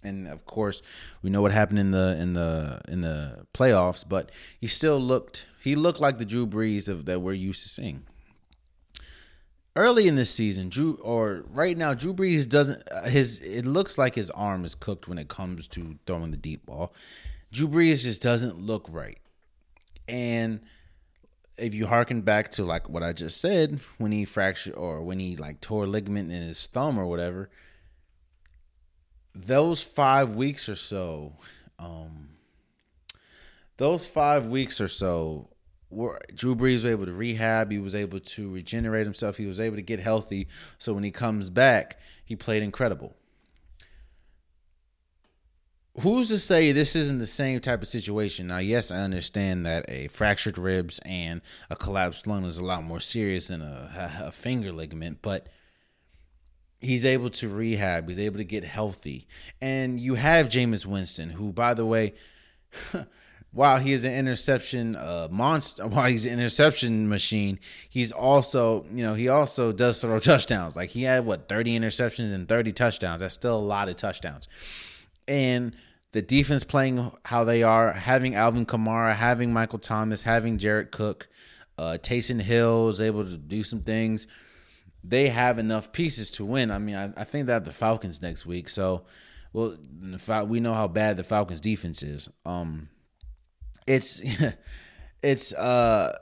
[0.04, 0.82] And of course,
[1.22, 5.48] we know what happened in the in the in the playoffs, but he still looked
[5.62, 8.06] he looked like the Drew Brees of that we're used to seeing.
[9.76, 13.98] Early in this season, Drew or right now, Drew Brees doesn't uh, his it looks
[13.98, 16.94] like his arm is cooked when it comes to throwing the deep ball.
[17.52, 19.18] Drew Brees just doesn't look right.
[20.08, 20.62] And
[21.58, 25.20] if you harken back to like what I just said, when he fractured or when
[25.20, 27.50] he like tore ligament in his thumb or whatever,
[29.34, 31.38] those five weeks or so,
[31.80, 32.30] um,
[33.78, 35.50] those five weeks or so,
[35.90, 37.72] were Drew Brees was able to rehab.
[37.72, 39.38] He was able to regenerate himself.
[39.38, 40.48] He was able to get healthy.
[40.78, 43.16] So when he comes back, he played incredible
[46.00, 48.48] who's to say this isn't the same type of situation?
[48.48, 52.84] Now, yes, I understand that a fractured ribs and a collapsed lung is a lot
[52.84, 55.48] more serious than a, a finger ligament, but
[56.80, 58.08] he's able to rehab.
[58.08, 59.28] He's able to get healthy.
[59.62, 62.14] And you have Jameis Winston, who, by the way,
[63.52, 67.58] while he is an interception uh, monster, while he's an interception machine,
[67.90, 70.76] he's also, you know, he also does throw touchdowns.
[70.76, 73.22] Like he had what 30 interceptions and 30 touchdowns.
[73.22, 74.50] That's still a lot of touchdowns.
[75.28, 75.76] And
[76.16, 81.28] the defense playing how they are, having Alvin Kamara, having Michael Thomas, having Jared Cook,
[81.78, 84.26] uh, Taysom Hill is able to do some things.
[85.04, 86.72] They have enough pieces to win.
[86.72, 89.04] I mean, I, I think they have the Falcons next week, so
[89.52, 89.74] well,
[90.48, 92.30] we know how bad the Falcons defense is.
[92.46, 92.88] Um,
[93.86, 94.22] it's
[95.22, 96.18] it's uh,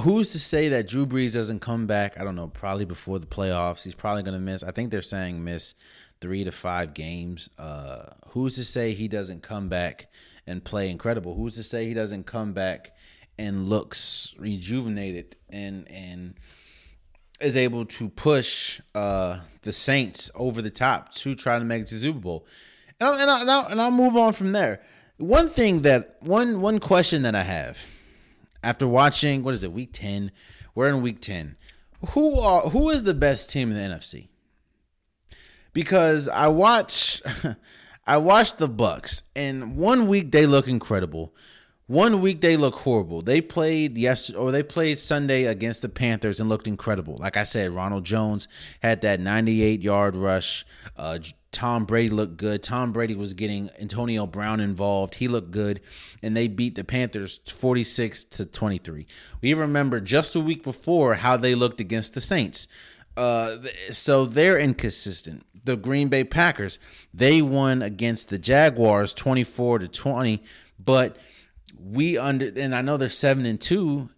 [0.00, 2.20] who's to say that Drew Brees doesn't come back?
[2.20, 2.48] I don't know.
[2.48, 4.62] Probably before the playoffs, he's probably going to miss.
[4.62, 5.76] I think they're saying miss
[6.22, 7.50] three to five games.
[7.58, 10.06] Uh, who's to say he doesn't come back
[10.46, 11.34] and play incredible?
[11.34, 12.92] Who's to say he doesn't come back
[13.36, 16.34] and looks rejuvenated and and
[17.40, 21.88] is able to push uh, the Saints over the top to try to make it
[21.88, 22.46] to Super Bowl?
[23.00, 24.80] And I'll, and, I'll, and, I'll, and I'll move on from there.
[25.18, 27.78] One thing that one one question that I have
[28.62, 30.30] after watching what is it week ten?
[30.74, 31.56] We're in week ten.
[32.10, 34.28] Who are who is the best team in the NFC?
[35.72, 37.22] Because I watch
[38.06, 41.34] I watch the Bucs and one week they look incredible.
[41.86, 43.22] One week they look horrible.
[43.22, 47.16] They played yes or they played Sunday against the Panthers and looked incredible.
[47.18, 48.48] Like I said, Ronald Jones
[48.80, 50.64] had that 98 yard rush.
[50.96, 51.18] Uh,
[51.52, 52.62] Tom Brady looked good.
[52.62, 55.16] Tom Brady was getting Antonio Brown involved.
[55.16, 55.82] He looked good,
[56.22, 59.06] and they beat the Panthers 46 to 23.
[59.42, 62.66] We remember just a week before how they looked against the Saints.
[63.16, 63.58] Uh,
[63.90, 66.78] so they're inconsistent the Green Bay Packers.
[67.12, 70.42] They won against the Jaguars 24 to 20,
[70.78, 71.16] but
[71.78, 74.08] we under and I know they're 7 and 2,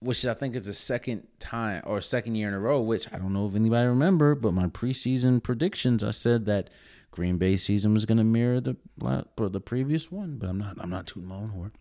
[0.00, 3.18] which I think is the second time or second year in a row, which I
[3.18, 6.70] don't know if anybody remember, but my preseason predictions I said that
[7.10, 10.90] Green Bay season was going to mirror the the previous one, but I'm not I'm
[10.90, 11.72] not tooting my own horn.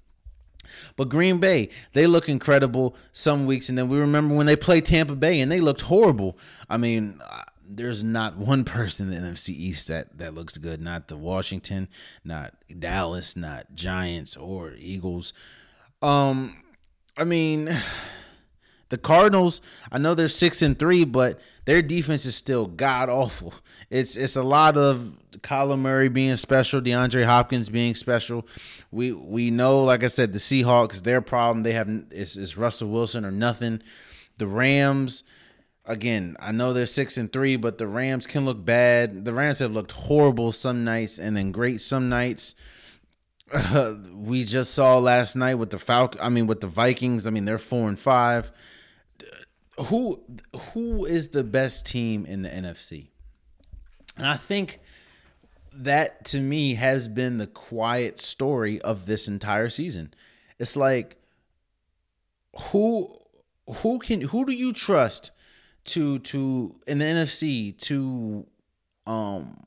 [0.95, 4.85] But Green Bay, they look incredible some weeks, and then we remember when they played
[4.85, 6.37] Tampa Bay and they looked horrible.
[6.69, 7.21] I mean,
[7.75, 10.81] there's not one person in the NFC East that that looks good.
[10.81, 11.87] Not the Washington,
[12.23, 15.33] not Dallas, not Giants or Eagles.
[16.01, 16.63] Um,
[17.17, 17.69] I mean,
[18.91, 19.61] the Cardinals.
[19.91, 23.55] I know they're six and three, but their defense is still god awful.
[23.89, 28.47] It's it's a lot of Kyler Murray being special, DeAndre Hopkins being special.
[28.91, 31.01] We we know, like I said, the Seahawks.
[31.01, 33.81] Their problem they have is, is Russell Wilson or nothing.
[34.37, 35.23] The Rams
[35.85, 39.25] again, I know they're six and three, but the Rams can look bad.
[39.25, 42.55] The Rams have looked horrible some nights and then great some nights.
[43.51, 46.21] Uh, we just saw last night with the Falcon.
[46.21, 47.27] I mean, with the Vikings.
[47.27, 48.51] I mean, they're four and five.
[49.79, 50.21] Who
[50.73, 53.07] who is the best team in the NFC?
[54.17, 54.79] And I think
[55.73, 60.13] that to me has been the quiet story of this entire season.
[60.59, 61.17] It's like
[62.55, 63.17] who
[63.67, 65.31] who can who do you trust
[65.85, 68.45] to to in the NFC to
[69.07, 69.63] um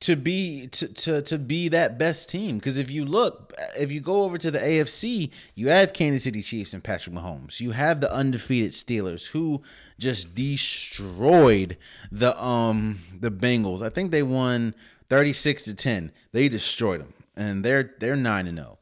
[0.00, 2.58] to be to to to be that best team.
[2.58, 6.42] Because if you look if you go over to the AFC you have Kansas City
[6.42, 7.60] Chiefs and Patrick Mahomes.
[7.60, 9.62] You have the undefeated Steelers who
[9.98, 11.76] just destroyed
[12.10, 13.82] the um the Bengals.
[13.82, 14.74] I think they won
[15.08, 18.78] 36 to 10 they destroyed them and they're they're 9 and 0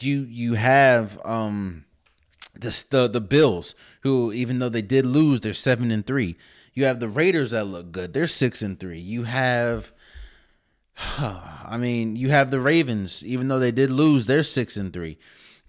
[0.00, 1.84] you you have um
[2.54, 6.36] the, the the Bills, who even though they did lose, they're seven and three.
[6.72, 8.98] You have the Raiders that look good; they're six and three.
[8.98, 9.92] You have,
[11.18, 15.18] I mean, you have the Ravens, even though they did lose, they're six and three.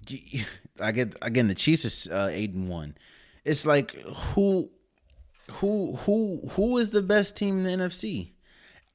[0.81, 2.97] I get again the Chiefs is uh, eight and one.
[3.43, 4.69] It's like who
[5.51, 8.31] who who who is the best team in the NFC?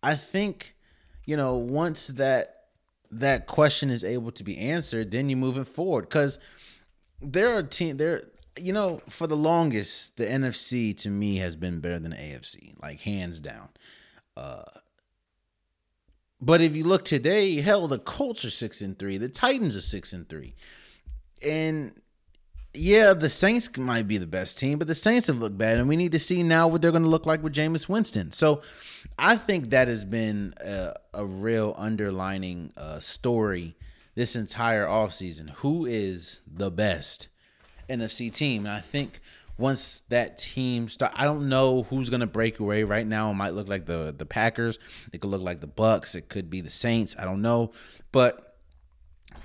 [0.03, 0.75] I think
[1.25, 2.65] you know once that
[3.11, 6.39] that question is able to be answered, then you move it forward because
[7.21, 8.25] there are team there.
[8.59, 12.75] You know, for the longest, the NFC to me has been better than the AFC,
[12.83, 13.69] like hands down.
[14.37, 14.65] Uh,
[16.41, 19.83] but if you look today, hell, the Colts are six and three, the Titans are
[19.83, 20.55] six and three,
[21.45, 21.93] and
[22.73, 25.89] yeah, the Saints might be the best team, but the Saints have looked bad, and
[25.89, 28.31] we need to see now what they're going to look like with Jameis Winston.
[28.31, 28.63] So,
[29.19, 33.77] I think that has been a, a real underlining uh, story
[34.15, 35.51] this entire offseason.
[35.57, 37.29] Who is the best
[37.89, 38.67] NFC team?
[38.67, 39.21] And I think
[39.61, 43.31] once that team start, I don't know who's going to break away right now.
[43.31, 44.79] It might look like the the Packers.
[45.13, 46.15] It could look like the Bucs.
[46.15, 47.15] It could be the Saints.
[47.19, 47.73] I don't know,
[48.11, 48.57] but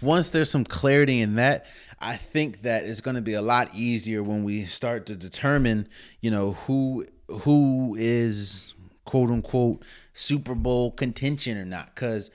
[0.02, 1.66] once there's some clarity in that,
[2.00, 5.88] I think that it's going to be a lot easier when we start to determine,
[6.22, 8.74] you know, who who is
[9.06, 11.94] quote unquote Super Bowl contention or not.
[11.94, 12.32] Because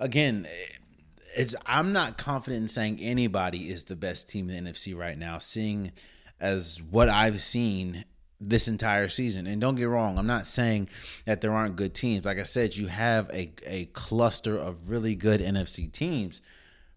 [0.00, 0.46] again,
[1.36, 5.18] it's I'm not confident in saying anybody is the best team in the NFC right
[5.18, 5.38] now.
[5.38, 5.92] Seeing
[6.42, 8.04] as what I've seen
[8.40, 9.46] this entire season.
[9.46, 10.88] And don't get wrong, I'm not saying
[11.24, 12.24] that there aren't good teams.
[12.24, 16.42] Like I said, you have a, a cluster of really good NFC teams,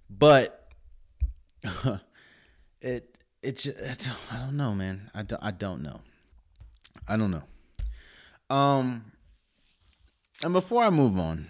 [0.10, 0.68] but
[2.82, 3.12] it
[3.44, 5.12] it's, it's I don't know, man.
[5.14, 6.02] I don't, I don't know.
[7.08, 7.44] I don't know.
[8.50, 9.12] Um
[10.44, 11.48] and before I move on,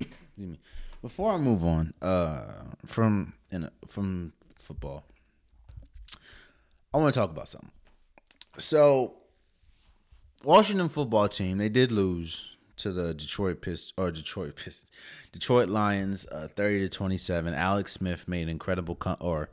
[1.02, 2.44] before I move on uh
[2.86, 5.04] from in from football,
[6.92, 7.70] I want to talk about something.
[8.58, 9.14] So,
[10.44, 14.90] Washington football team they did lose to the Detroit Pist or Detroit Pistons,
[15.32, 17.54] Detroit Lions, uh, thirty to twenty seven.
[17.54, 19.50] Alex Smith made an incredible com- or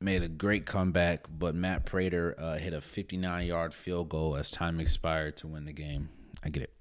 [0.00, 4.36] made a great comeback, but Matt Prater uh, hit a fifty nine yard field goal
[4.36, 6.10] as time expired to win the game.
[6.44, 6.72] I get it.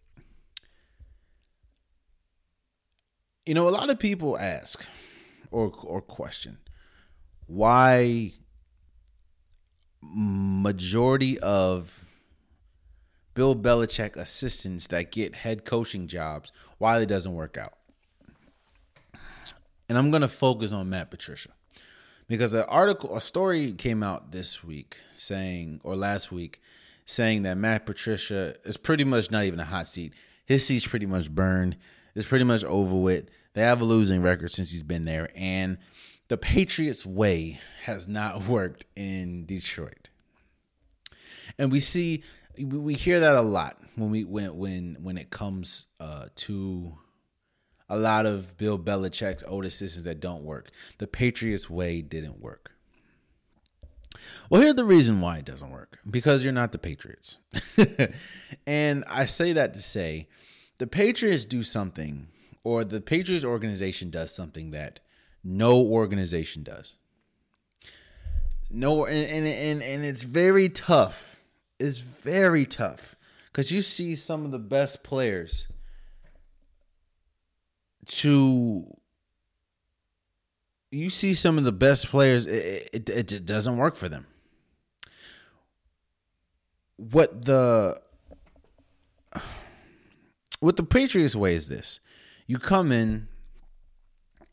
[3.46, 4.86] You know, a lot of people ask
[5.52, 6.58] or or question
[7.46, 8.34] why
[10.14, 12.06] majority of
[13.34, 17.74] Bill Belichick assistants that get head coaching jobs, while it doesn't work out.
[19.90, 21.52] And I'm going to focus on Matt Patricia
[22.28, 26.62] because an article, a story came out this week saying, or last week,
[27.06, 30.14] saying that Matt Patricia is pretty much not even a hot seat.
[30.46, 31.78] His seat's pretty much burned.
[32.16, 33.30] It's pretty much over with.
[33.54, 35.78] They have a losing record since he's been there, and
[36.28, 40.10] the Patriots way has not worked in Detroit.
[41.58, 42.24] And we see
[42.60, 46.98] we hear that a lot when we when when when it comes uh, to
[47.90, 50.72] a lot of Bill Belichick's old assistants that don't work.
[50.98, 52.72] The Patriots way didn't work.
[54.50, 57.38] Well, here's the reason why it doesn't work because you're not the Patriots.
[58.68, 60.28] and I say that to say
[60.80, 62.28] the Patriots do something,
[62.64, 65.00] or the Patriots organization does something that
[65.44, 66.98] no organization does.
[68.70, 71.44] No, and and and, and it's very tough.
[71.80, 73.16] It's very tough
[73.58, 75.66] because you see some of the best players
[78.06, 78.86] to
[80.92, 84.26] you see some of the best players it, it, it, it doesn't work for them
[86.96, 88.00] what the
[90.60, 92.00] what the patriots way is this
[92.46, 93.28] you come in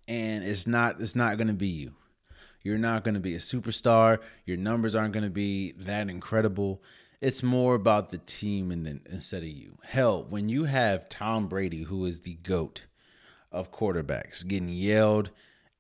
[0.08, 1.94] and it's not it's not going to be you.
[2.62, 4.20] You're not going to be a superstar.
[4.46, 6.82] Your numbers aren't going to be that incredible.
[7.20, 9.78] It's more about the team and then instead of you.
[9.82, 12.82] Hell, when you have Tom Brady, who is the goat
[13.52, 15.30] of quarterbacks, getting yelled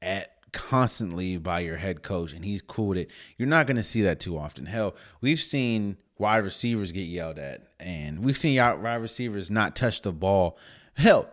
[0.00, 3.82] at constantly by your head coach, and he's cool with it, you're not going to
[3.82, 4.66] see that too often.
[4.66, 10.02] Hell, we've seen wide receivers get yelled at, and we've seen wide receivers not touch
[10.02, 10.56] the ball.
[10.94, 11.28] Hell,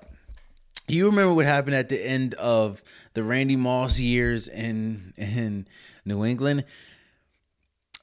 [0.95, 5.67] you remember what happened at the end of the Randy Moss years in in
[6.05, 6.65] New England?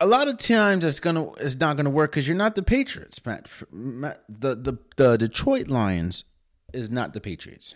[0.00, 3.24] A lot of times it's gonna it's not gonna work because you're not the Patriots.
[3.24, 6.24] Matt, Matt, the the the Detroit Lions
[6.72, 7.74] is not the Patriots.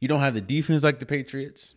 [0.00, 1.74] You don't have the defense like the Patriots.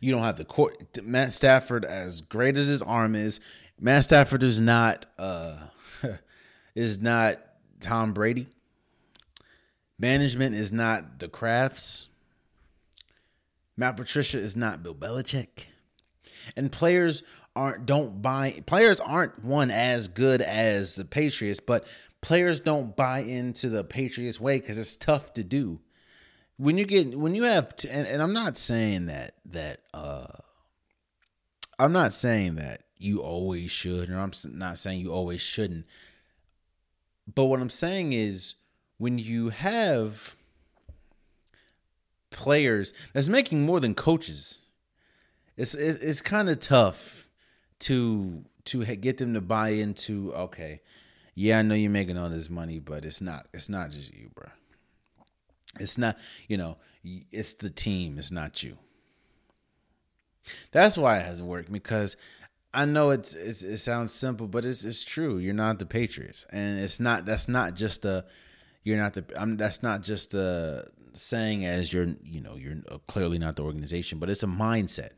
[0.00, 1.02] You don't have the court.
[1.02, 3.40] Matt Stafford, as great as his arm is,
[3.80, 5.56] Matt Stafford is not uh
[6.74, 7.40] is not
[7.80, 8.46] Tom Brady.
[9.98, 12.08] Management is not the Krafts.
[13.76, 15.66] Matt Patricia is not Bill Belichick.
[16.56, 17.22] And players
[17.56, 21.86] aren't don't buy players aren't one as good as the Patriots, but
[22.20, 25.80] players don't buy into the Patriots way because it's tough to do.
[26.56, 30.26] When you get when you have and, and I'm not saying that that uh
[31.78, 35.86] I'm not saying that you always should, or I'm not saying you always shouldn't.
[37.32, 38.54] But what I'm saying is
[38.98, 40.34] when you have
[42.30, 44.60] players that's making more than coaches,
[45.56, 47.28] it's it's, it's kind of tough
[47.80, 50.80] to to get them to buy into okay
[51.34, 54.30] yeah i know you're making all this money but it's not it's not just you
[54.34, 54.48] bro
[55.78, 56.16] it's not
[56.48, 56.76] you know
[57.30, 58.78] it's the team it's not you
[60.72, 62.16] that's why it hasn't worked because
[62.72, 65.38] I know it's, it's, it sounds simple, but it's it's true.
[65.38, 67.24] You're not the Patriots, and it's not.
[67.24, 68.24] That's not just a.
[68.84, 69.24] You're not the.
[69.36, 69.56] I'm.
[69.56, 72.08] That's not just a saying as you're.
[72.22, 75.10] You know, you're uh, clearly not the organization, but it's a mindset,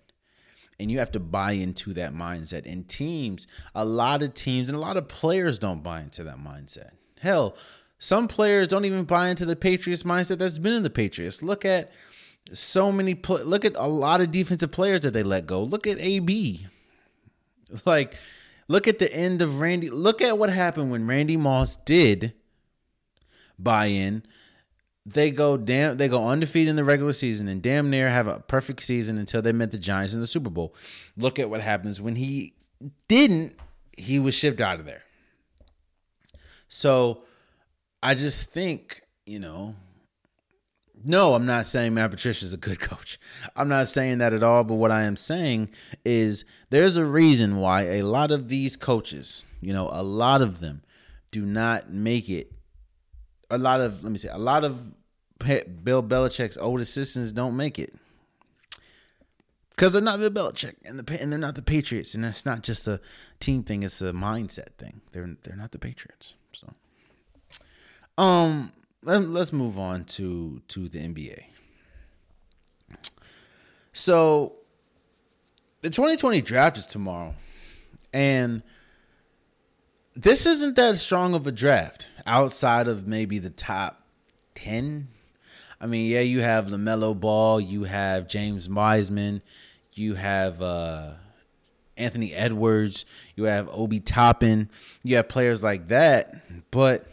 [0.80, 2.70] and you have to buy into that mindset.
[2.70, 6.38] And teams, a lot of teams, and a lot of players don't buy into that
[6.38, 6.90] mindset.
[7.20, 7.56] Hell,
[7.98, 11.42] some players don't even buy into the Patriots mindset that's been in the Patriots.
[11.42, 11.90] Look at
[12.52, 13.20] so many.
[13.28, 15.62] Look at a lot of defensive players that they let go.
[15.62, 16.66] Look at AB
[17.84, 18.18] Like,
[18.68, 19.90] look at the end of Randy.
[19.90, 22.32] Look at what happened when Randy Moss did
[23.58, 24.24] buy in.
[25.04, 25.96] They go damn.
[25.96, 29.40] They go undefeated in the regular season and damn near have a perfect season until
[29.40, 30.74] they met the Giants in the Super Bowl.
[31.16, 32.54] Look at what happens when he
[33.08, 33.56] didn't.
[33.96, 35.02] He was shipped out of there.
[36.68, 37.22] So,
[38.02, 39.76] I just think you know
[41.04, 43.18] no, I'm not saying Matt Patricia is a good coach.
[43.54, 44.64] I'm not saying that at all.
[44.64, 45.70] But what I am saying
[46.04, 50.60] is there's a reason why a lot of these coaches, you know, a lot of
[50.60, 50.82] them
[51.30, 52.52] do not make it.
[53.50, 54.92] A lot of, let me say, a lot of
[55.38, 57.94] Bill Belichick's old assistants don't make it
[59.70, 62.62] because they're not Bill Belichick and the and they're not the Patriots, and it's not
[62.62, 63.00] just a
[63.38, 65.02] team thing; it's a mindset thing.
[65.12, 66.34] They're they're not the Patriots.
[66.52, 66.72] So,
[68.16, 68.72] um,
[69.02, 71.44] let, us move on to to the NBA.
[73.92, 74.56] So
[75.80, 77.34] the 2020 draft is tomorrow.
[78.12, 78.62] And
[80.16, 84.02] this isn't that strong of a draft outside of maybe the top
[84.54, 85.08] 10.
[85.78, 89.42] I mean, yeah, you have LaMelo Ball, you have James Wiseman,
[89.92, 91.12] you have uh,
[91.98, 93.04] Anthony Edwards,
[93.36, 94.70] you have Obi Toppin,
[95.02, 96.34] you have players like that,
[96.70, 97.06] but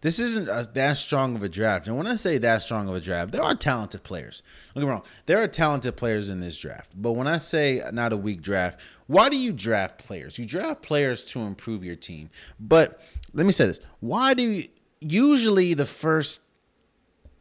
[0.00, 1.86] this isn't a, that strong of a draft.
[1.86, 4.42] And when I say that strong of a draft, there are talented players.
[4.74, 5.04] Don't get me wrong.
[5.26, 6.90] There are talented players in this draft.
[6.96, 8.80] But when I say not a weak draft,
[9.10, 10.38] why do you draft players?
[10.38, 12.30] You draft players to improve your team.
[12.58, 13.00] But
[13.32, 13.80] let me say this.
[14.00, 14.64] Why do you,
[15.00, 16.42] usually the first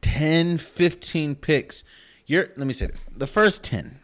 [0.01, 1.83] 10, 15 picks,
[2.25, 2.99] you're let me say this.
[3.15, 3.99] The first 10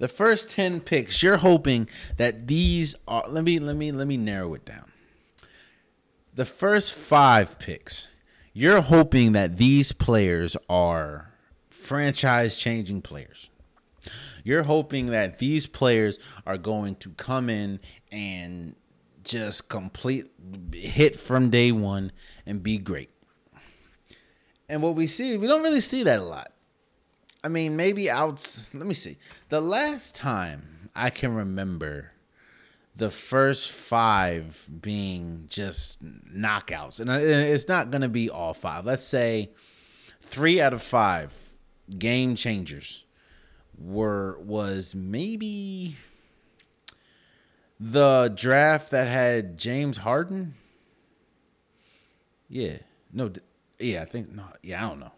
[0.00, 1.88] the first 10 picks you're hoping
[2.18, 4.88] that these are let me let me let me narrow it down
[6.38, 8.06] the first five picks,
[8.52, 11.32] you're hoping that these players are
[11.68, 13.50] franchise changing players.
[14.48, 17.80] You're hoping that these players are going to come in
[18.10, 18.74] and
[19.22, 20.30] just complete
[20.72, 22.12] hit from day one
[22.46, 23.10] and be great.
[24.66, 26.50] And what we see, we don't really see that a lot.
[27.44, 28.72] I mean, maybe outs.
[28.72, 29.18] Let me see.
[29.50, 32.12] The last time I can remember
[32.96, 38.86] the first five being just knockouts, and it's not going to be all five.
[38.86, 39.50] Let's say
[40.22, 41.34] three out of five
[41.98, 43.04] game changers
[43.80, 45.96] were was maybe
[47.80, 50.54] the draft that had James Harden.
[52.48, 52.78] Yeah,
[53.12, 53.30] no,
[53.78, 55.12] yeah, I think no, yeah, I don't know.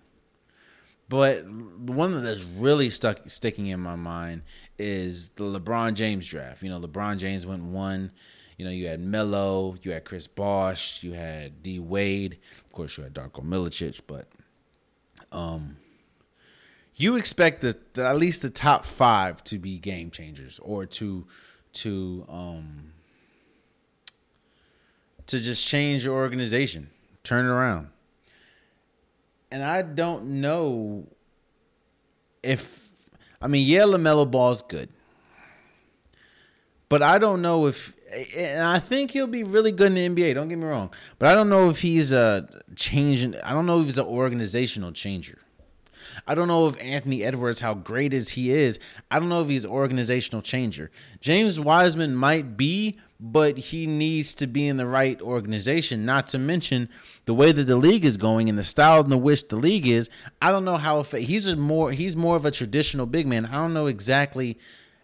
[1.08, 4.42] But the one that's really stuck sticking in my mind
[4.78, 6.62] is the LeBron James draft.
[6.62, 8.12] You know, LeBron James went one.
[8.56, 12.96] You know, you had Melo, you had Chris Bosh, you had D Wade, of course
[12.96, 14.28] you had Darko Milicic, but
[15.32, 15.76] um
[17.00, 21.26] you expect the, the, at least the top five to be game changers or to
[21.72, 22.92] to um
[25.26, 26.90] to just change your organization,
[27.22, 27.88] turn it around
[29.50, 31.06] and I don't know
[32.42, 32.90] if
[33.40, 34.90] I mean yeah, LaMelo Ball's good,
[36.88, 37.94] but I don't know if
[38.36, 40.34] and I think he'll be really good in the NBA.
[40.34, 43.36] Don't get me wrong, but I don't know if he's a changing.
[43.40, 45.38] I don't know if he's an organizational changer.
[46.30, 48.78] I don't know if Anthony Edwards, how great as he is,
[49.10, 50.92] I don't know if he's organizational changer.
[51.20, 56.06] James Wiseman might be, but he needs to be in the right organization.
[56.06, 56.88] Not to mention
[57.24, 59.88] the way that the league is going and the style in the which the league
[59.88, 60.08] is.
[60.40, 63.46] I don't know how he's a more he's more of a traditional big man.
[63.46, 64.56] I don't know exactly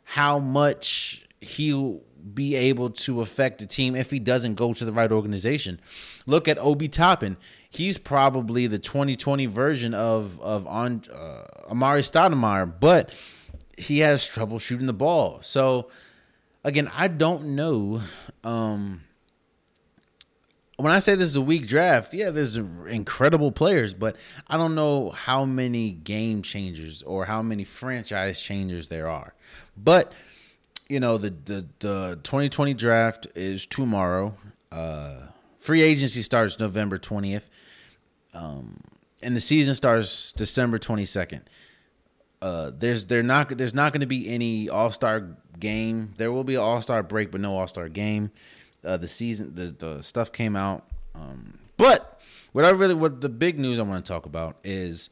[0.05, 2.03] how much he'll
[2.35, 5.81] be able to affect the team if he doesn't go to the right organization.
[6.24, 7.37] Look at Obi Toppin.
[7.77, 13.14] He's probably the 2020 version of of on uh, Amar'e Stoudemire, but
[13.77, 15.39] he has trouble shooting the ball.
[15.43, 15.91] So
[16.64, 18.01] again, I don't know.
[18.43, 19.03] Um,
[20.77, 24.16] when I say this is a weak draft, yeah, there's incredible players, but
[24.47, 29.35] I don't know how many game changers or how many franchise changers there are.
[29.77, 30.12] But
[30.89, 34.37] you know, the the the 2020 draft is tomorrow.
[34.70, 35.16] Uh,
[35.59, 37.45] free agency starts November 20th,
[38.37, 38.80] um,
[39.22, 41.43] and the season starts December 22nd.
[42.43, 46.12] Uh, there's there not there's not going to be any All Star game.
[46.18, 48.30] There will be an All Star break, but no All Star game
[48.87, 50.87] uh, the season, the the stuff came out.
[51.14, 52.20] Um, but
[52.53, 55.11] what I really, what the big news I want to talk about is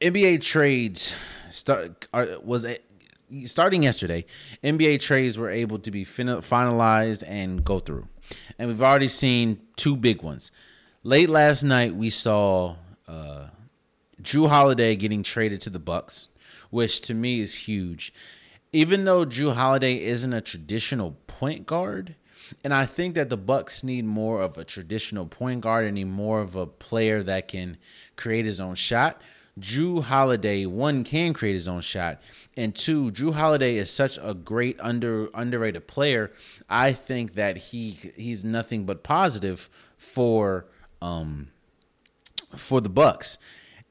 [0.00, 1.12] NBA trades
[1.50, 2.78] start are, was a,
[3.46, 4.24] starting yesterday.
[4.62, 8.06] NBA trades were able to be fin- finalized and go through,
[8.58, 10.50] and we've already seen two big ones.
[11.04, 12.76] Late last night, we saw
[13.08, 13.48] uh,
[14.22, 16.28] Jrue Holiday getting traded to the Bucks,
[16.70, 18.14] which to me is huge.
[18.72, 22.14] Even though Jrue Holiday isn't a traditional point guard,
[22.62, 26.04] and I think that the Bucks need more of a traditional point guard and need
[26.04, 27.78] more of a player that can
[28.14, 29.20] create his own shot.
[29.58, 32.22] Jrue Holiday, one can create his own shot,
[32.56, 36.30] and two, Jrue Holiday is such a great under underrated player.
[36.70, 40.66] I think that he he's nothing but positive for
[41.02, 41.48] um
[42.56, 43.38] for the Bucks.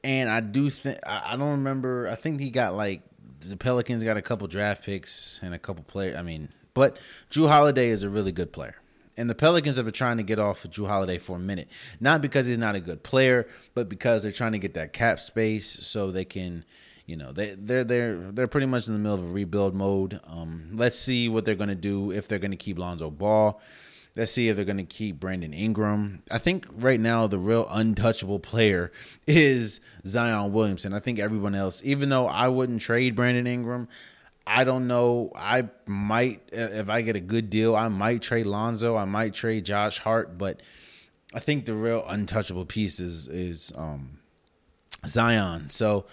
[0.02, 2.08] And I do think I don't remember.
[2.10, 3.02] I think he got like
[3.40, 6.16] the Pelicans got a couple draft picks and a couple players.
[6.16, 6.98] I mean, but
[7.30, 8.76] Jrue Holiday is a really good player.
[9.16, 11.68] And the Pelicans have been trying to get off of Jrue Holiday for a minute.
[12.00, 15.20] Not because he's not a good player, but because they're trying to get that cap
[15.20, 16.64] space so they can,
[17.04, 20.18] you know, they they're they're they're pretty much in the middle of a rebuild mode.
[20.26, 23.60] Um, let's see what they're gonna do if they're gonna keep Lonzo Ball.
[24.14, 26.22] Let's see if they're going to keep Brandon Ingram.
[26.30, 28.92] I think right now the real untouchable player
[29.26, 30.92] is Zion Williamson.
[30.92, 33.88] I think everyone else, even though I wouldn't trade Brandon Ingram,
[34.46, 35.32] I don't know.
[35.34, 38.96] I might, if I get a good deal, I might trade Lonzo.
[38.96, 40.60] I might trade Josh Hart, but
[41.34, 44.18] I think the real untouchable piece is is um,
[45.06, 45.70] Zion.
[45.70, 46.06] So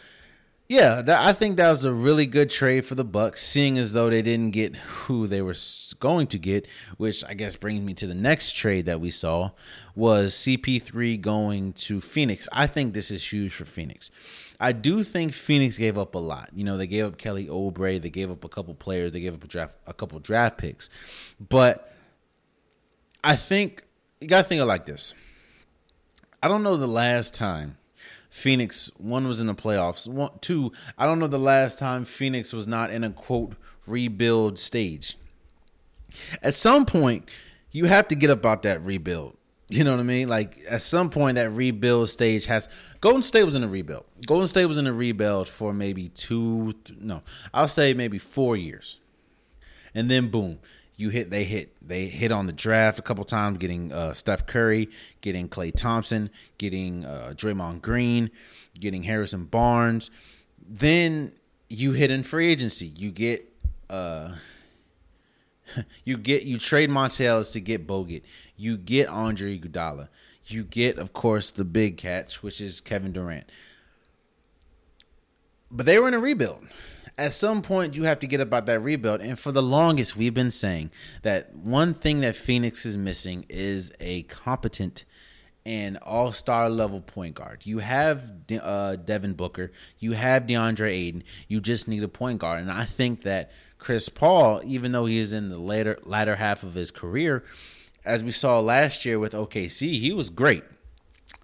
[0.70, 3.94] yeah, that, I think that was a really good trade for the Bucks, seeing as
[3.94, 5.56] though they didn't get who they were
[6.00, 6.68] going to get.
[6.98, 9.50] Which I guess brings me to the next trade that we saw
[9.96, 12.48] was CP3 going to Phoenix.
[12.54, 14.12] I think this is huge for Phoenix.
[14.60, 16.52] I do think Phoenix gave up a lot.
[16.54, 19.34] You know, they gave up Kelly Oubre, they gave up a couple players, they gave
[19.34, 20.92] up a draft a couple draft picks.
[21.40, 21.92] But
[23.24, 23.86] I think
[24.22, 25.16] you gotta think of like this.
[26.44, 27.79] I don't know the last time
[28.30, 30.08] Phoenix one was in the playoffs.
[30.08, 33.56] One, two, I don't know the last time Phoenix was not in a quote
[33.88, 35.18] rebuild stage.
[36.42, 37.30] At some point,
[37.72, 39.36] you have to get about that rebuild.
[39.68, 40.28] You know what I mean?
[40.28, 42.68] Like at some point, that rebuild stage has.
[43.02, 44.06] Golden State was in a rebuild.
[44.26, 46.74] Golden State was in a rebuild for maybe two.
[47.00, 47.22] No,
[47.54, 49.00] I'll say maybe four years,
[49.94, 50.60] and then boom,
[51.00, 51.30] you hit.
[51.30, 51.76] They hit.
[51.82, 54.90] They hit on the draft a couple times, getting uh, Steph Curry,
[55.22, 58.30] getting Klay Thompson, getting uh, Draymond Green,
[58.78, 60.12] getting Harrison Barnes.
[60.68, 61.32] Then
[61.70, 62.88] you hit in free agency.
[62.98, 63.50] You get.
[63.90, 64.36] Uh,
[66.04, 68.24] you get you trade Monta Ellis to get Bogut.
[68.58, 70.10] You get Andre Iguodala.
[70.48, 73.50] You get, of course, the big catch, which is Kevin Durant.
[75.72, 76.68] But they were in a rebuild.
[77.20, 79.20] At some point, you have to get about that rebuild.
[79.20, 80.92] And for the longest, we've been saying
[81.24, 85.04] that one thing that Phoenix is missing is a competent
[85.66, 87.66] and all star level point guard.
[87.66, 88.24] You have
[88.62, 91.24] uh, Devin Booker, you have DeAndre Ayton.
[91.50, 92.62] You just need a point guard.
[92.62, 96.64] And I think that Chris Paul, even though he is in the later latter half
[96.64, 97.44] of his career,
[98.06, 100.64] as we saw last year with OKC, he was great.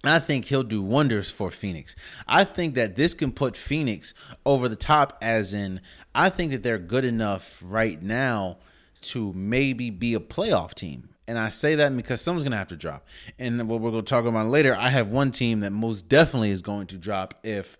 [0.08, 1.96] I think he'll do wonders for Phoenix.
[2.26, 5.80] I think that this can put Phoenix over the top, as in,
[6.14, 8.58] I think that they're good enough right now
[9.02, 11.10] to maybe be a playoff team.
[11.28, 13.04] And I say that because someone's going to have to drop.
[13.38, 16.50] And what we're going to talk about later, I have one team that most definitely
[16.50, 17.76] is going to drop if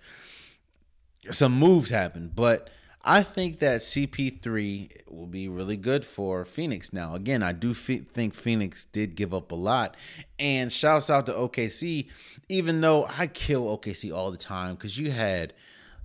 [1.30, 2.32] some moves happen.
[2.34, 2.70] But
[3.08, 6.92] I think that CP3 will be really good for Phoenix.
[6.92, 9.96] Now, again, I do think Phoenix did give up a lot.
[10.40, 12.08] And shouts out to OKC,
[12.48, 15.54] even though I kill OKC all the time because you had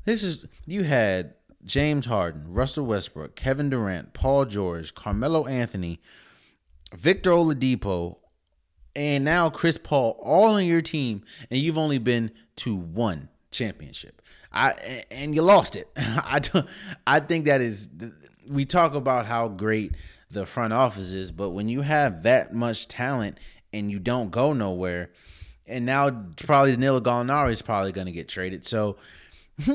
[0.05, 1.33] this is you had
[1.65, 5.99] James Harden, Russell Westbrook, Kevin Durant, Paul George, Carmelo Anthony,
[6.95, 8.17] Victor Oladipo,
[8.95, 14.20] and now Chris Paul all on your team, and you've only been to one championship.
[14.51, 15.87] I and you lost it.
[15.97, 16.41] I
[17.07, 17.87] I think that is
[18.47, 19.95] we talk about how great
[20.29, 23.39] the front office is, but when you have that much talent
[23.73, 25.11] and you don't go nowhere,
[25.67, 28.65] and now probably Danilo Gallinari is probably going to get traded.
[28.65, 28.97] So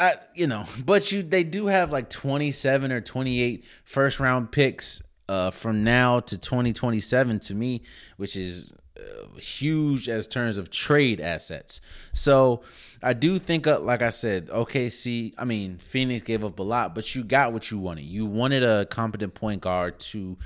[0.00, 5.02] I, you know, but you they do have like 27 or 28 first round picks
[5.28, 7.82] uh, from now to 2027 to me,
[8.16, 11.80] which is uh, huge as terms of trade assets.
[12.12, 12.62] So
[13.02, 15.34] I do think, uh, like I said, OKC.
[15.38, 18.04] I mean, Phoenix gave up a lot, but you got what you wanted.
[18.04, 20.36] You wanted a competent point guard to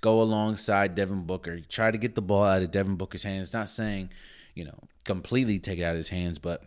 [0.00, 1.60] go alongside Devin Booker.
[1.60, 3.52] Try to get the ball out of Devin Booker's hands.
[3.52, 4.10] Not saying,
[4.54, 6.62] you know, completely take it out of his hands, but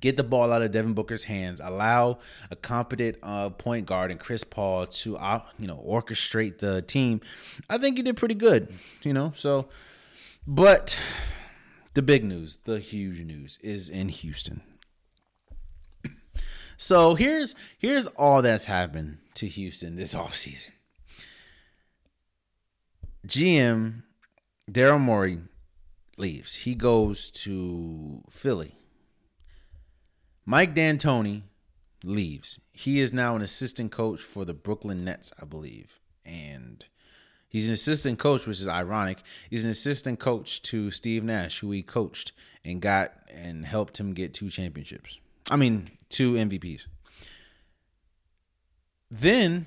[0.00, 2.18] get the ball out of Devin Booker's hands, allow
[2.50, 7.20] a competent uh, point guard and Chris Paul to uh, you know orchestrate the team.
[7.68, 8.72] I think you did pretty good,
[9.02, 9.32] you know.
[9.36, 9.68] So,
[10.46, 10.98] but
[11.94, 14.62] the big news, the huge news, is in Houston.
[16.76, 20.70] So here's here's all that's happened to Houston this offseason.
[23.26, 24.02] GM
[24.70, 25.40] Daryl Morey
[26.16, 26.54] leaves.
[26.54, 28.76] He goes to Philly.
[30.46, 31.42] Mike D'Antoni
[32.04, 32.60] leaves.
[32.72, 36.00] He is now an assistant coach for the Brooklyn Nets, I believe.
[36.24, 36.84] And
[37.50, 39.18] he's an assistant coach, which is ironic.
[39.50, 42.32] He's an assistant coach to Steve Nash, who he coached
[42.64, 45.18] and got and helped him get two championships.
[45.50, 46.86] I mean, two MVPs.
[49.10, 49.66] Then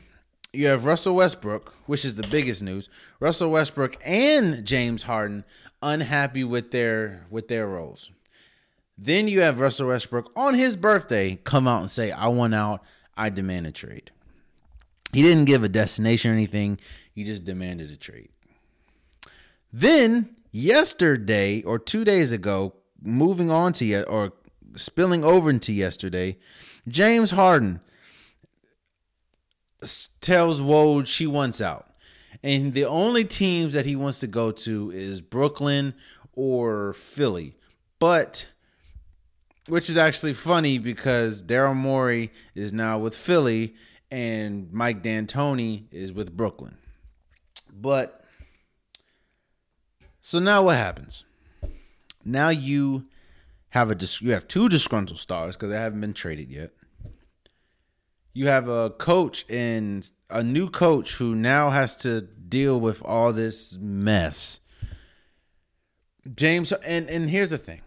[0.53, 2.89] you have Russell Westbrook, which is the biggest news.
[3.19, 5.43] Russell Westbrook and James Harden
[5.81, 8.11] unhappy with their with their roles.
[8.97, 12.83] Then you have Russell Westbrook on his birthday come out and say, I want out.
[13.17, 14.11] I demand a trade.
[15.11, 16.79] He didn't give a destination or anything.
[17.13, 18.29] He just demanded a trade.
[19.71, 24.33] Then yesterday or two days ago, moving on to or
[24.75, 26.37] spilling over into yesterday,
[26.87, 27.81] James Harden
[30.21, 31.89] tells Woj she wants out.
[32.41, 35.93] And the only teams that he wants to go to is Brooklyn
[36.33, 37.55] or Philly.
[37.99, 38.47] But
[39.69, 43.75] which is actually funny because Daryl Morey is now with Philly
[44.11, 46.77] and Mike D'Antoni is with Brooklyn.
[47.73, 48.23] But
[50.21, 51.23] so now what happens?
[52.23, 53.07] Now you
[53.69, 56.71] have a you have two disgruntled stars because they haven't been traded yet.
[58.33, 63.33] You have a coach and a new coach who now has to deal with all
[63.33, 64.59] this mess.
[66.35, 67.81] James and and here's the thing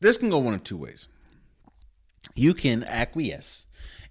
[0.00, 1.08] this can go one of two ways.
[2.34, 3.65] You can acquiesce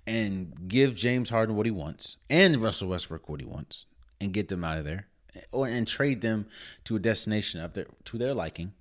[0.08, 3.86] and give James Harden what he wants and Russell Westbrook what he wants
[4.22, 5.08] and get them out of there
[5.51, 6.47] or and trade them
[6.86, 8.74] to a destination of their to their liking.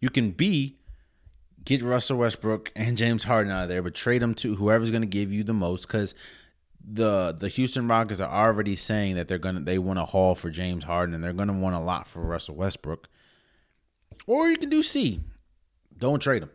[0.00, 0.76] You can B
[1.64, 5.02] get Russell Westbrook and James Harden out of there, but trade them to whoever's going
[5.02, 6.14] to give you the most because
[6.82, 10.50] the the Houston Rockets are already saying that they're gonna they want a haul for
[10.50, 13.08] James Harden and they're gonna want a lot for Russell Westbrook.
[14.26, 15.20] Or you can do C
[15.98, 16.50] don't trade him.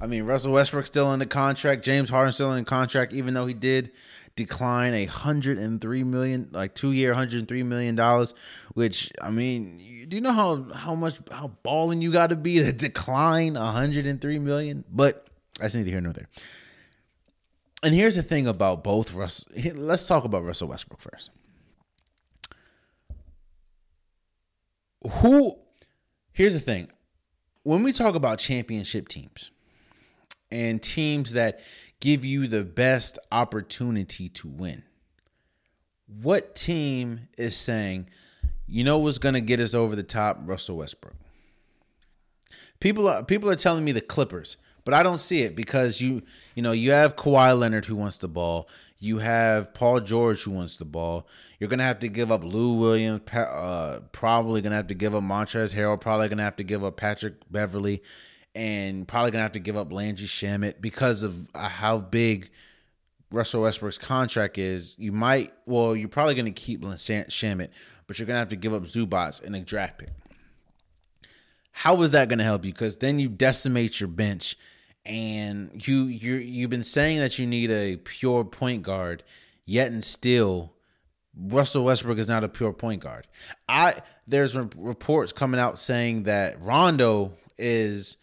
[0.00, 1.84] I mean, Russell Westbrook still in the contract.
[1.84, 3.92] James Harden still in the contract, even though he did
[4.36, 8.34] decline a hundred and three million, like two year, hundred and three million dollars.
[8.74, 12.58] Which I mean, do you know how how much how balling you got to be
[12.58, 14.84] to decline a hundred and three million?
[14.90, 15.26] But
[15.58, 16.28] that's neither here nor there.
[17.82, 19.44] And here's the thing about both Russ.
[19.74, 21.30] Let's talk about Russell Westbrook first.
[25.20, 25.58] Who?
[26.32, 26.90] Here's the thing
[27.66, 29.50] when we talk about championship teams
[30.52, 31.58] and teams that
[31.98, 34.84] give you the best opportunity to win,
[36.06, 38.08] what team is saying,
[38.68, 40.38] you know what's going to get us over the top?
[40.44, 41.16] Russell Westbrook.
[42.78, 46.22] People are people are telling me the Clippers, but I don't see it because you
[46.54, 48.68] you know you have Kawhi Leonard who wants the ball.
[49.06, 51.28] You have Paul George who wants the ball.
[51.60, 53.22] You're gonna have to give up Lou Williams.
[53.32, 56.00] Uh, probably gonna have to give up Montrezl Harrell.
[56.00, 58.02] Probably gonna have to give up Patrick Beverley,
[58.56, 62.50] and probably gonna have to give up Landry Shamet because of uh, how big
[63.30, 64.96] Russell Westbrook's contract is.
[64.98, 67.68] You might, well, you're probably gonna keep Shamet,
[68.08, 70.10] but you're gonna have to give up Zubac and a draft pick.
[71.70, 72.72] How is that gonna help you?
[72.72, 74.56] Because then you decimate your bench
[75.06, 79.22] and you you you've been saying that you need a pure point guard,
[79.64, 80.72] yet and still
[81.36, 83.26] Russell Westbrook is not a pure point guard.
[83.68, 88.16] I there's reports coming out saying that Rondo is,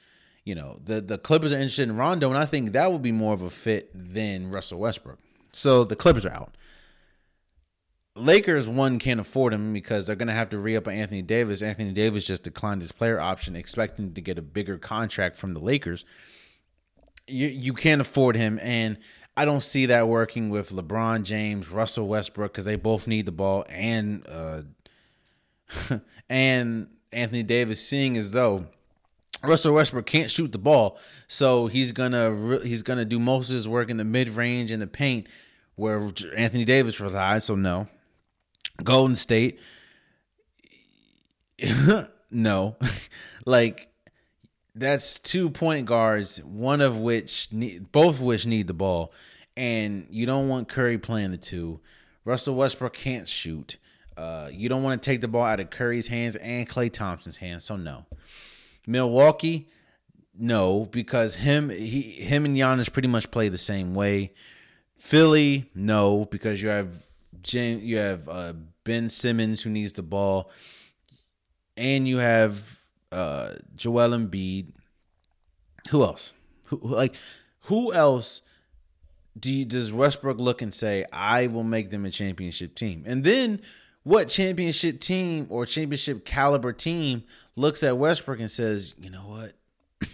[0.44, 3.12] you know, the the Clippers are interested in Rondo, and I think that would be
[3.12, 5.20] more of a fit than Russell Westbrook.
[5.52, 6.56] So the Clippers are out.
[8.16, 11.24] Lakers one can't afford him because they're going to have to re up on Anthony
[11.24, 11.64] Davis.
[11.64, 15.60] Anthony Davis just declined his player option, expecting to get a bigger contract from the
[15.60, 16.06] Lakers
[17.28, 18.98] you you can't afford him, and
[19.36, 23.32] I don't see that working with LeBron James, Russell Westbrook, because they both need the
[23.32, 24.62] ball, and uh,
[26.30, 28.68] and Anthony Davis, seeing as though
[29.44, 33.68] Russell Westbrook can't shoot the ball, so he's gonna he's gonna do most of his
[33.68, 35.28] work in the mid range and the paint,
[35.76, 37.46] where Anthony Davis resides.
[37.46, 37.88] So no,
[38.84, 39.60] Golden State,
[42.32, 42.76] no,
[43.46, 43.93] like
[44.76, 49.14] that's two point guards, one of which need, both of which need the ball,
[49.56, 51.80] and you don't want Curry playing the two.
[52.26, 53.78] Russell Westbrook can't shoot.
[54.16, 57.38] Uh, you don't want to take the ball out of Curry's hands and Klay Thompson's
[57.38, 57.64] hands.
[57.64, 58.06] So no.
[58.88, 59.70] Milwaukee,
[60.38, 64.34] no, because him he him and Giannis pretty much play the same way.
[64.98, 67.04] Philly, no, because you have
[67.42, 68.54] James, you have uh,
[68.84, 70.50] Ben Simmons who needs the ball,
[71.78, 72.80] and you have
[73.14, 74.68] uh, Joel Embiid.
[75.90, 76.34] Who else?
[76.68, 77.16] Who like
[77.62, 78.42] who else?
[79.40, 83.04] Do you, does Westbrook look and say, "I will make them a championship team"?
[83.06, 83.62] And then
[84.04, 87.24] what championship team or championship caliber team
[87.56, 89.54] looks at Westbrook and says, "You know what?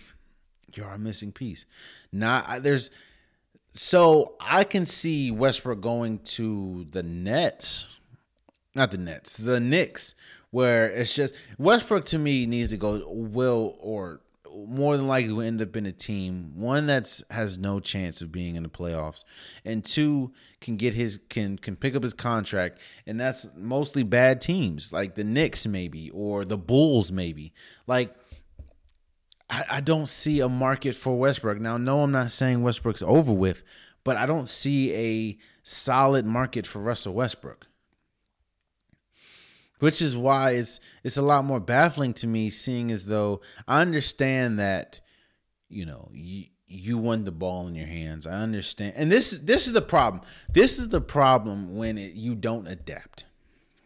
[0.74, 1.66] You're our missing piece."
[2.12, 2.92] Not there's
[3.74, 7.88] so I can see Westbrook going to the Nets,
[8.76, 10.16] not the Nets, the Knicks,
[10.52, 14.22] where it's just Westbrook to me needs to go will or
[14.68, 18.32] more than likely will end up in a team one that's has no chance of
[18.32, 19.24] being in the playoffs
[19.64, 24.42] and two can get his can can pick up his contract and that's mostly bad
[24.42, 27.54] teams like the Knicks maybe or the Bulls maybe.
[27.88, 28.16] Like
[29.50, 31.60] I, I don't see a market for Westbrook.
[31.60, 33.64] Now no I'm not saying Westbrook's over with
[34.04, 37.68] but I don't see a solid market for Russell Westbrook
[39.80, 43.82] which is why it's it's a lot more baffling to me seeing as though I
[43.82, 45.00] understand that
[45.70, 48.28] you know you you want the ball in your hands.
[48.28, 50.22] I understand, and this is this is the problem.
[50.54, 53.26] This is the problem when it, you don't adapt.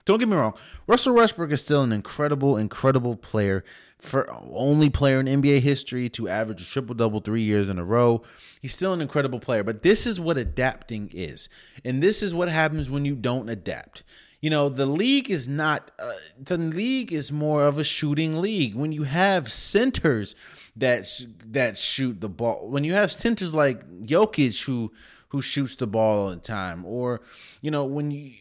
[0.06, 0.56] Don't get me wrong.
[0.86, 3.64] Russell Westbrook is still an incredible, incredible player.
[4.00, 7.86] For only player in NBA history to average a triple double three years in a
[7.86, 8.22] row.
[8.60, 11.48] He's still an incredible player, but this is what adapting is.
[11.86, 14.04] And this is what happens when you don't adapt
[14.44, 18.76] you know the league is not uh, the league is more of a shooting league.
[18.76, 20.36] When you have centers
[20.76, 24.92] that sh- that shoot the ball when you have centers like Jokic who
[25.30, 27.22] who shoots the ball all the time or
[27.62, 28.34] you know when you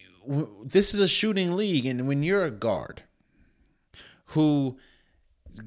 [0.64, 3.04] this is a shooting league and when you're a guard
[4.26, 4.76] who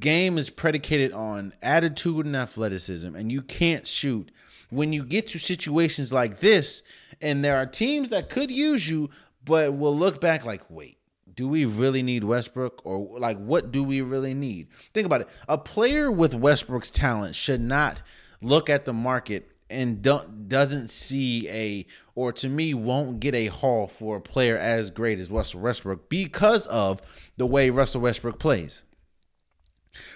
[0.01, 4.31] game is predicated on attitude and athleticism and you can't shoot.
[4.69, 6.83] When you get to situations like this
[7.21, 9.09] and there are teams that could use you
[9.45, 10.97] but we'll look back like, wait,
[11.35, 14.67] do we really need Westbrook or like what do we really need?
[14.93, 15.29] Think about it.
[15.47, 18.01] A player with Westbrook's talent should not
[18.41, 23.47] look at the market and don't doesn't see a or to me won't get a
[23.47, 27.01] haul for a player as great as Russell Westbrook because of
[27.37, 28.83] the way Russell Westbrook plays.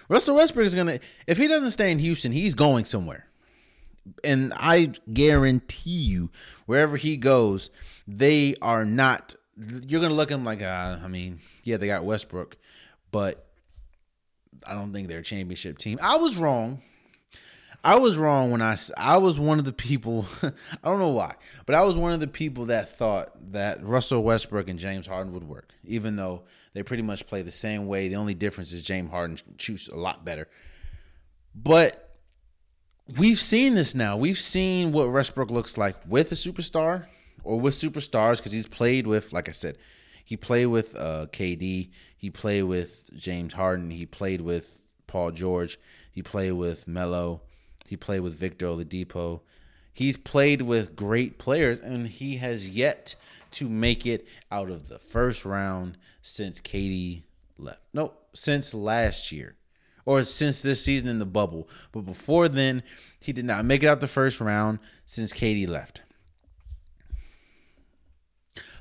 [0.07, 3.28] Russell Westbrook is gonna if he doesn't stay in Houston, he's going somewhere.
[4.23, 6.31] And I guarantee you,
[6.65, 7.69] wherever he goes,
[8.07, 9.35] they are not.
[9.57, 12.57] You're gonna look at them like, uh, I mean, yeah, they got Westbrook,
[13.11, 13.45] but
[14.65, 15.99] I don't think they're a championship team.
[16.01, 16.81] I was wrong.
[17.83, 20.25] I was wrong when I I was one of the people.
[20.43, 20.51] I
[20.83, 21.35] don't know why,
[21.65, 25.33] but I was one of the people that thought that Russell Westbrook and James Harden
[25.33, 26.43] would work, even though
[26.73, 28.09] they pretty much play the same way.
[28.09, 30.49] The only difference is James Harden shoots a lot better.
[31.55, 32.08] But
[33.17, 34.17] we've seen this now.
[34.17, 37.05] We've seen what Westbrook looks like with a superstar
[37.43, 39.77] or with superstars because he's played with, like I said,
[40.23, 45.79] he played with uh, KD, he played with James Harden, he played with Paul George,
[46.11, 47.41] he played with Melo,
[47.87, 49.41] he played with Victor Oladipo.
[49.91, 53.15] He's played with great players, and he has yet
[53.51, 57.23] to make it out of the first round since KD
[57.57, 57.79] left.
[57.93, 59.55] No, since last year
[60.09, 61.69] or since this season in the bubble.
[61.91, 62.81] But before then,
[63.19, 66.01] he did not make it out the first round since KD left.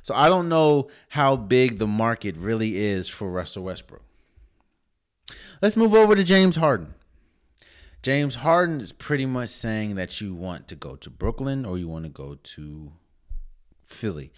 [0.00, 4.00] So I don't know how big the market really is for Russell Westbrook.
[5.60, 6.94] Let's move over to James Harden.
[8.02, 11.88] James Harden is pretty much saying that you want to go to Brooklyn or you
[11.88, 12.92] want to go to
[13.84, 14.32] Philly.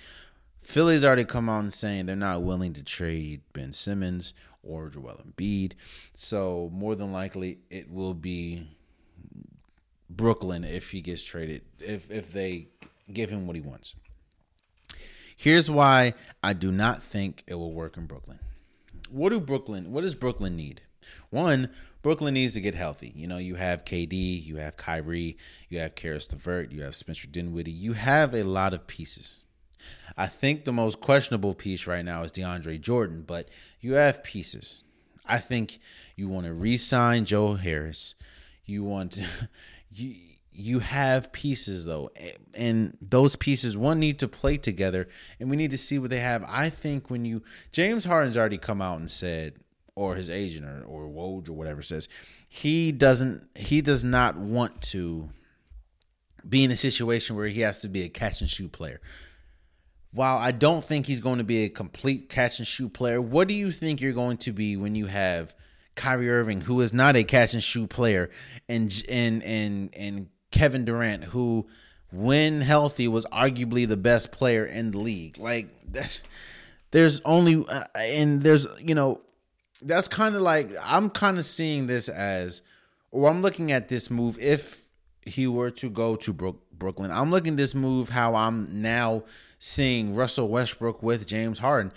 [0.61, 5.23] Philly's already come out and saying they're not willing to trade Ben Simmons or Joel
[5.27, 5.73] Embiid.
[6.15, 8.67] So more than likely it will be
[10.09, 12.69] Brooklyn if he gets traded, if if they
[13.13, 13.95] give him what he wants.
[15.37, 18.41] Here's why I do not think it will work in Brooklyn.
[19.11, 19.91] What do Brooklyn?
[19.91, 20.83] What does Brooklyn need?
[21.31, 21.71] One,
[22.03, 23.13] Brooklyn needs to get healthy.
[23.15, 25.37] You know, you have KD, you have Kyrie,
[25.69, 27.71] you have Caris LeVert, you have Spencer Dinwiddie.
[27.71, 29.40] You have a lot of pieces.
[30.17, 33.49] I think the most questionable piece right now is DeAndre Jordan, but
[33.81, 34.83] you have pieces.
[35.27, 35.79] I think
[36.17, 38.15] you want to re-sign Joe Harris.
[38.65, 39.25] You want to,
[39.93, 40.15] you
[40.53, 42.11] you have pieces though,
[42.55, 45.09] and those pieces one need to play together,
[45.39, 46.45] and we need to see what they have.
[46.47, 49.55] I think when you James Harden's already come out and said,
[49.95, 52.09] or his agent or or Woj or whatever says,
[52.49, 55.31] he doesn't he does not want to
[56.49, 59.01] be in a situation where he has to be a catch and shoot player.
[60.13, 63.47] While I don't think he's going to be a complete catch and shoot player, what
[63.47, 65.55] do you think you're going to be when you have
[65.95, 68.31] Kyrie Irving, who is not a catch and shoot player,
[68.69, 71.69] and and and and Kevin Durant, who
[72.13, 75.39] when healthy was arguably the best player in the league?
[75.39, 76.21] Like that's
[76.91, 79.21] there's only uh, and there's you know
[79.83, 82.63] that's kind of like I'm kind of seeing this as
[83.11, 84.89] or I'm looking at this move if
[85.27, 87.11] he were to go to Brook, Brooklyn.
[87.11, 89.25] I'm looking this move how I'm now
[89.61, 91.93] seeing Russell Westbrook with James Harden.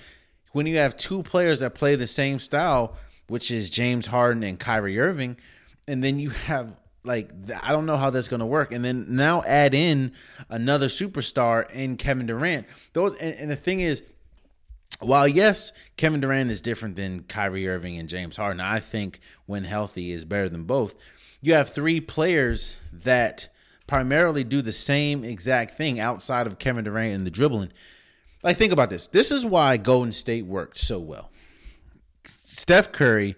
[0.51, 2.95] When you have two players that play the same style,
[3.27, 5.37] which is James Harden and Kyrie Irving,
[5.87, 7.31] and then you have like
[7.63, 8.71] I don't know how that's going to work.
[8.71, 10.11] And then now add in
[10.49, 12.67] another superstar in Kevin Durant.
[12.91, 14.03] Those and, and the thing is
[14.99, 19.63] while yes, Kevin Durant is different than Kyrie Irving and James Harden, I think when
[19.63, 20.95] healthy is better than both.
[21.41, 23.49] You have three players that
[23.87, 27.71] primarily do the same exact thing outside of Kevin Durant and the dribbling.
[28.43, 29.07] Like think about this.
[29.07, 31.31] This is why Golden State worked so well.
[32.25, 33.35] Steph Curry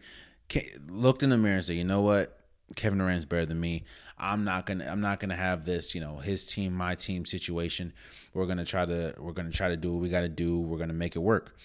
[0.87, 2.39] looked in the mirror and said, "You know what?
[2.75, 3.85] Kevin Durant's better than me.
[4.17, 4.85] I'm not gonna.
[4.85, 5.93] I'm not gonna have this.
[5.93, 7.93] You know, his team, my team situation.
[8.33, 9.13] We're gonna try to.
[9.17, 10.59] We're gonna try to do what we got to do.
[10.59, 11.55] We're gonna make it work."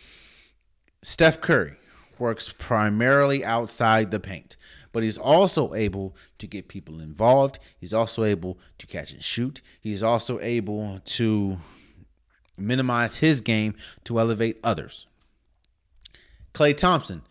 [1.03, 1.77] Steph Curry
[2.19, 4.57] works primarily outside the paint,
[4.93, 7.59] but he's also able to get people involved.
[7.79, 9.61] He's also able to catch and shoot.
[9.81, 11.59] He's also able to
[12.59, 13.75] minimize his game
[14.05, 15.07] to elevate others.
[16.55, 17.23] Klay Thompson,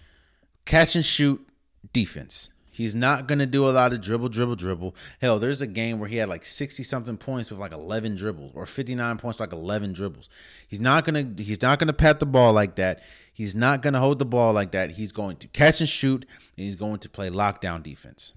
[0.66, 1.46] catch and shoot
[1.94, 2.50] defense.
[2.80, 4.96] He's not going to do a lot of dribble, dribble, dribble.
[5.20, 8.54] Hell, there's a game where he had like 60 something points with like 11 dribbles
[8.56, 10.30] or 59 points like 11 dribbles.
[10.66, 13.02] He's not going to he's not going to pat the ball like that.
[13.34, 14.92] He's not going to hold the ball like that.
[14.92, 16.26] He's going to catch and shoot
[16.56, 18.34] and he's going to play lockdown defense.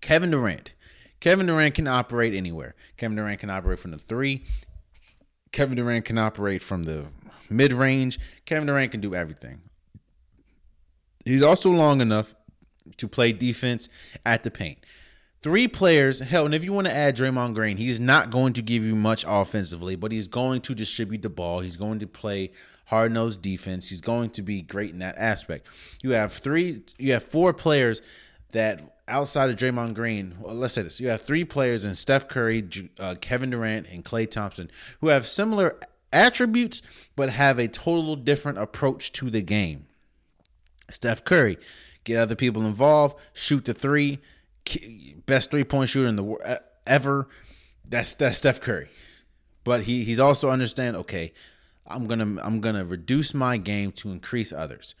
[0.00, 0.74] Kevin Durant.
[1.18, 2.76] Kevin Durant can operate anywhere.
[2.98, 4.44] Kevin Durant can operate from the 3.
[5.50, 7.06] Kevin Durant can operate from the
[7.48, 8.20] mid range.
[8.44, 9.62] Kevin Durant can do everything.
[11.24, 12.36] He's also long enough
[12.96, 13.88] to play defense
[14.24, 14.78] at the paint.
[15.42, 18.62] Three players, hell, and if you want to add Draymond Green, he's not going to
[18.62, 21.60] give you much offensively, but he's going to distribute the ball.
[21.60, 22.52] He's going to play
[22.86, 23.88] hard nosed defense.
[23.88, 25.66] He's going to be great in that aspect.
[26.02, 28.02] You have three, you have four players
[28.52, 32.28] that outside of Draymond Green, well, let's say this: you have three players in Steph
[32.28, 32.68] Curry,
[32.98, 34.70] uh, Kevin Durant, and Klay Thompson
[35.00, 35.78] who have similar
[36.12, 36.82] attributes
[37.16, 39.86] but have a total different approach to the game.
[40.88, 41.56] Steph Curry
[42.10, 44.18] get other people involved, shoot the three,
[45.26, 47.28] best three point shooter in the ever.
[47.88, 48.88] That's that's Steph Curry,
[49.64, 50.96] but he he's also understand.
[50.96, 51.32] Okay,
[51.86, 54.94] I'm gonna I'm gonna reduce my game to increase others.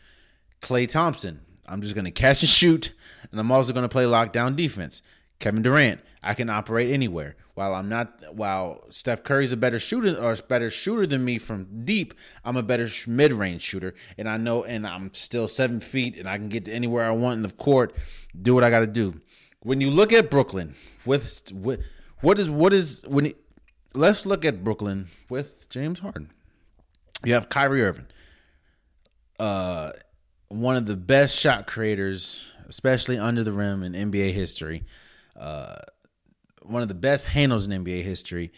[0.60, 2.92] Klay Thompson, I'm just gonna catch and shoot,
[3.30, 5.02] and I'm also gonna play lockdown defense.
[5.38, 7.36] Kevin Durant, I can operate anywhere.
[7.60, 11.84] While I'm not, while Steph Curry's a better shooter or better shooter than me from
[11.84, 16.16] deep, I'm a better mid range shooter, and I know, and I'm still seven feet,
[16.16, 17.94] and I can get to anywhere I want in the court,
[18.40, 19.12] do what I got to do.
[19.62, 21.84] When you look at Brooklyn with, with
[22.22, 23.34] what is what is when
[23.92, 26.30] let's look at Brooklyn with James Harden.
[27.26, 28.06] You have Kyrie Irving,
[29.38, 29.90] uh,
[30.48, 34.84] one of the best shot creators, especially under the rim in NBA history
[35.36, 35.76] uh,
[36.70, 38.52] one of the best handles in NBA history,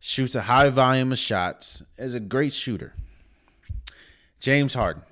[0.00, 2.94] shoots a high volume of shots, is a great shooter.
[4.40, 5.02] James Harden,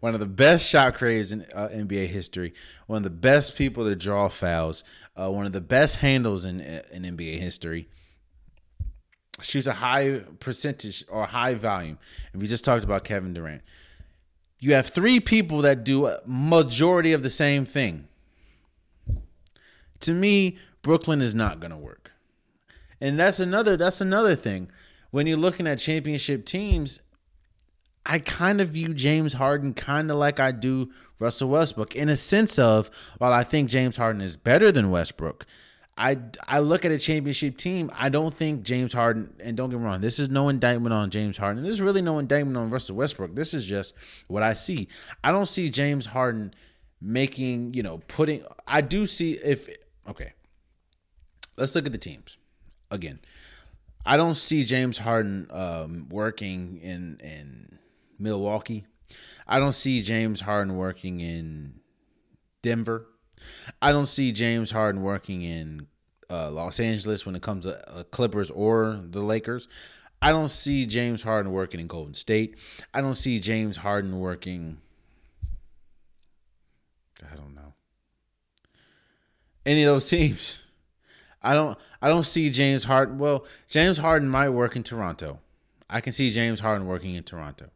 [0.00, 2.54] one of the best shot creators in uh, NBA history,
[2.86, 4.84] one of the best people to draw fouls,
[5.16, 7.88] uh, one of the best handles in in NBA history.
[9.40, 11.98] Shoots a high percentage or high volume.
[12.32, 13.62] And we just talked about Kevin Durant.
[14.58, 18.08] You have three people that do a majority of the same thing
[20.00, 22.12] to me, Brooklyn is not going to work.
[23.00, 24.70] And that's another that's another thing.
[25.10, 27.00] When you're looking at championship teams,
[28.04, 32.16] I kind of view James Harden kind of like I do Russell Westbrook in a
[32.16, 35.46] sense of while I think James Harden is better than Westbrook,
[35.96, 39.78] I I look at a championship team, I don't think James Harden and don't get
[39.78, 41.62] me wrong, this is no indictment on James Harden.
[41.62, 43.34] This is really no indictment on Russell Westbrook.
[43.34, 43.94] This is just
[44.26, 44.88] what I see.
[45.22, 46.54] I don't see James Harden
[47.00, 49.68] making, you know, putting I do see if
[50.08, 50.32] Okay.
[51.58, 52.38] Let's look at the teams.
[52.90, 53.18] Again,
[54.06, 57.78] I don't see James Harden um, working in in
[58.18, 58.86] Milwaukee.
[59.46, 61.80] I don't see James Harden working in
[62.62, 63.06] Denver.
[63.82, 65.86] I don't see James Harden working in
[66.30, 69.68] uh, Los Angeles when it comes to uh, Clippers or the Lakers.
[70.20, 72.56] I don't see James Harden working in Golden State.
[72.94, 74.78] I don't see James Harden working.
[77.30, 77.74] I don't know
[79.66, 80.58] any of those teams.
[81.42, 81.78] I don't.
[82.02, 83.18] I don't see James Harden.
[83.18, 85.38] Well, James Harden might work in Toronto.
[85.88, 87.70] I can see James Harden working in Toronto.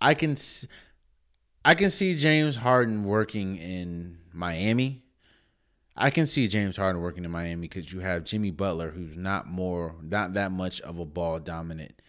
[0.00, 0.36] I can.
[1.64, 5.04] I can see James Harden working in Miami.
[5.96, 9.48] I can see James Harden working in Miami because you have Jimmy Butler, who's not
[9.48, 12.00] more, not that much of a ball dominant,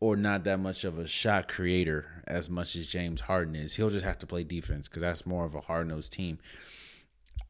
[0.00, 3.76] or not that much of a shot creator as much as James Harden is.
[3.76, 6.38] He'll just have to play defense because that's more of a hard nosed team.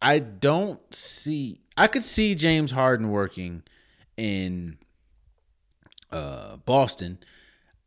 [0.01, 1.61] I don't see.
[1.77, 3.63] I could see James Harden working
[4.17, 4.79] in
[6.11, 7.19] uh, Boston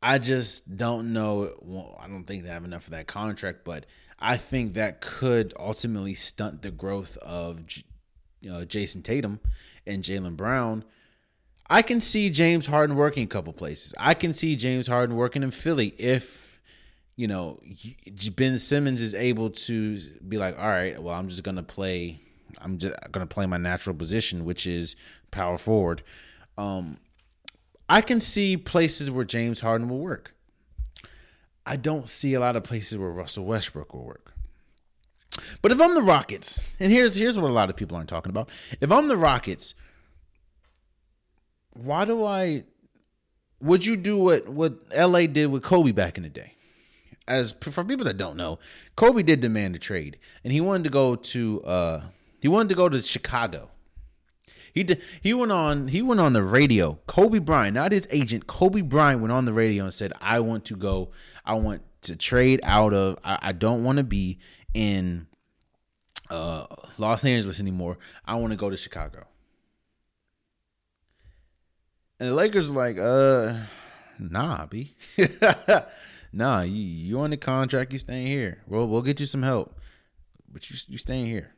[0.01, 1.53] I just don't know.
[1.61, 3.85] Well, I don't think they have enough of that contract, but
[4.19, 7.59] I think that could ultimately stunt the growth of
[8.49, 9.39] uh, Jayson Tatum
[9.85, 10.83] and Jaylen Brown.
[11.69, 13.93] I can see James Harden working a couple places.
[13.97, 16.40] I can see James Harden working in Philly if,
[17.15, 17.59] you know,
[18.35, 22.19] Ben Simmons is able to be like, all right, well, I'm just gonna play.
[22.61, 24.95] I'm just gonna play my natural position, which is
[25.31, 26.03] power forward.
[26.57, 26.97] Um,
[27.89, 30.33] I can see places where James Harden will work.
[31.65, 34.33] I don't see a lot of places where Russell Westbrook will work.
[35.61, 38.29] But if I'm the Rockets, and here's here's what a lot of people aren't talking
[38.29, 38.49] about.
[38.79, 39.75] If I'm the Rockets,
[41.73, 42.63] why do I
[43.61, 46.55] would you do what what LA did with Kobe back in the day?
[47.31, 48.59] As for people that don't know,
[48.97, 52.01] Kobe did demand a trade, and he wanted to go to uh
[52.41, 53.69] he wanted to go to Chicago.
[54.73, 56.99] He did, he went on he went on the radio.
[57.07, 60.65] Kobe Bryant, not his agent, Kobe Bryant went on the radio and said, "I want
[60.65, 61.11] to go.
[61.45, 63.17] I want to trade out of.
[63.23, 64.39] I, I don't want to be
[64.73, 65.27] in
[66.29, 66.65] uh,
[66.97, 67.97] Los Angeles anymore.
[68.25, 69.25] I want to go to Chicago."
[72.19, 73.61] And the Lakers like, "Uh,
[74.19, 74.95] nah, b,
[76.31, 76.61] nah.
[76.61, 77.93] You you on the contract?
[77.93, 78.61] You staying here?
[78.67, 79.77] We'll we'll get you some help,
[80.51, 81.53] but you you staying here."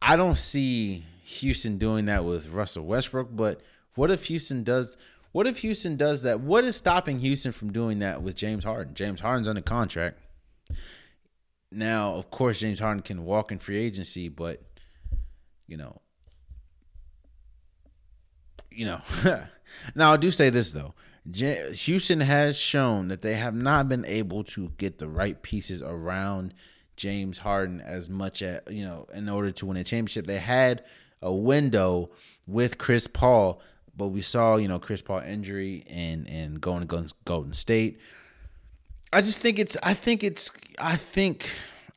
[0.00, 3.60] I don't see Houston doing that with Russell Westbrook, but
[3.94, 4.96] what if Houston does
[5.32, 6.40] what if Houston does that?
[6.40, 8.94] What is stopping Houston from doing that with James Harden?
[8.94, 10.18] James Harden's under contract.
[11.70, 14.62] Now, of course, James Harden can walk in free agency, but
[15.66, 16.00] you know,
[18.70, 19.02] you know.
[19.94, 20.94] now, I do say this though.
[21.34, 26.54] Houston has shown that they have not been able to get the right pieces around
[26.96, 30.26] James Harden as much as you know in order to win a championship.
[30.26, 30.84] They had
[31.22, 32.10] a window
[32.46, 33.60] with Chris Paul,
[33.96, 38.00] but we saw you know Chris Paul injury and and going to Golden State.
[39.12, 41.50] I just think it's I think it's I think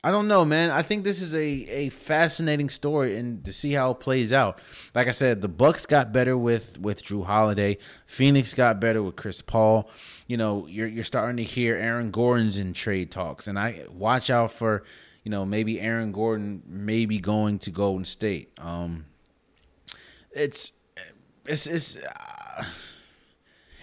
[0.04, 0.70] I don't know, man.
[0.70, 4.58] I think this is a a fascinating story and to see how it plays out.
[4.94, 7.78] Like I said, the Bucks got better with with Jrue Holiday.
[8.06, 9.88] Phoenix got better with Chris Paul
[10.32, 14.30] you know, you're you're starting to hear Aaron Gordon's in trade talks, and I watch
[14.30, 14.82] out for,
[15.24, 18.50] you know, maybe Aaron Gordon maybe going to Golden State.
[18.58, 19.04] Um,
[20.30, 20.72] it's
[21.44, 22.64] it's it's uh,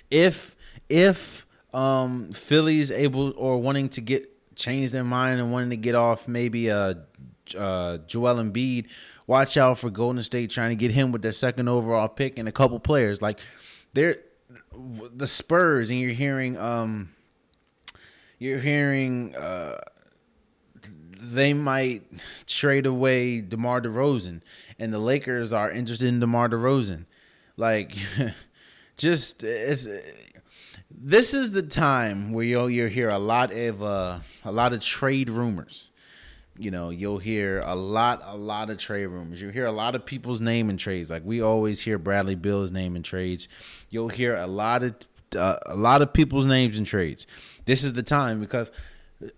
[0.09, 0.55] if
[0.89, 4.28] if um Philly's able or wanting to get
[4.60, 6.93] change their mind and wanting to get off maybe uh
[7.57, 8.88] uh Joel Embiid,
[9.26, 12.47] watch out for Golden State trying to get him with their second overall pick and
[12.47, 13.39] a couple players like
[13.93, 14.18] they're
[15.16, 17.10] the Spurs and you're hearing um
[18.38, 19.78] you're hearing uh
[21.22, 22.03] they might
[22.47, 24.41] trade away DeMar DeRozan
[24.80, 27.05] and the Lakers are interested in DeMar DeRozan.
[27.57, 27.95] Like
[28.97, 29.88] just it's
[30.92, 34.80] this is the time where you'll you hear a lot of uh, a lot of
[34.82, 35.92] trade rumors.
[36.58, 39.42] You know you'll hear a lot a lot of trade rumors.
[39.42, 41.10] You hear a lot of people's name in trades.
[41.10, 43.48] Like we always hear Bradley Beal's name in trades.
[43.90, 44.96] You'll hear a lot of
[45.38, 47.28] uh, a lot of people's names in trades.
[47.66, 48.72] This is the time because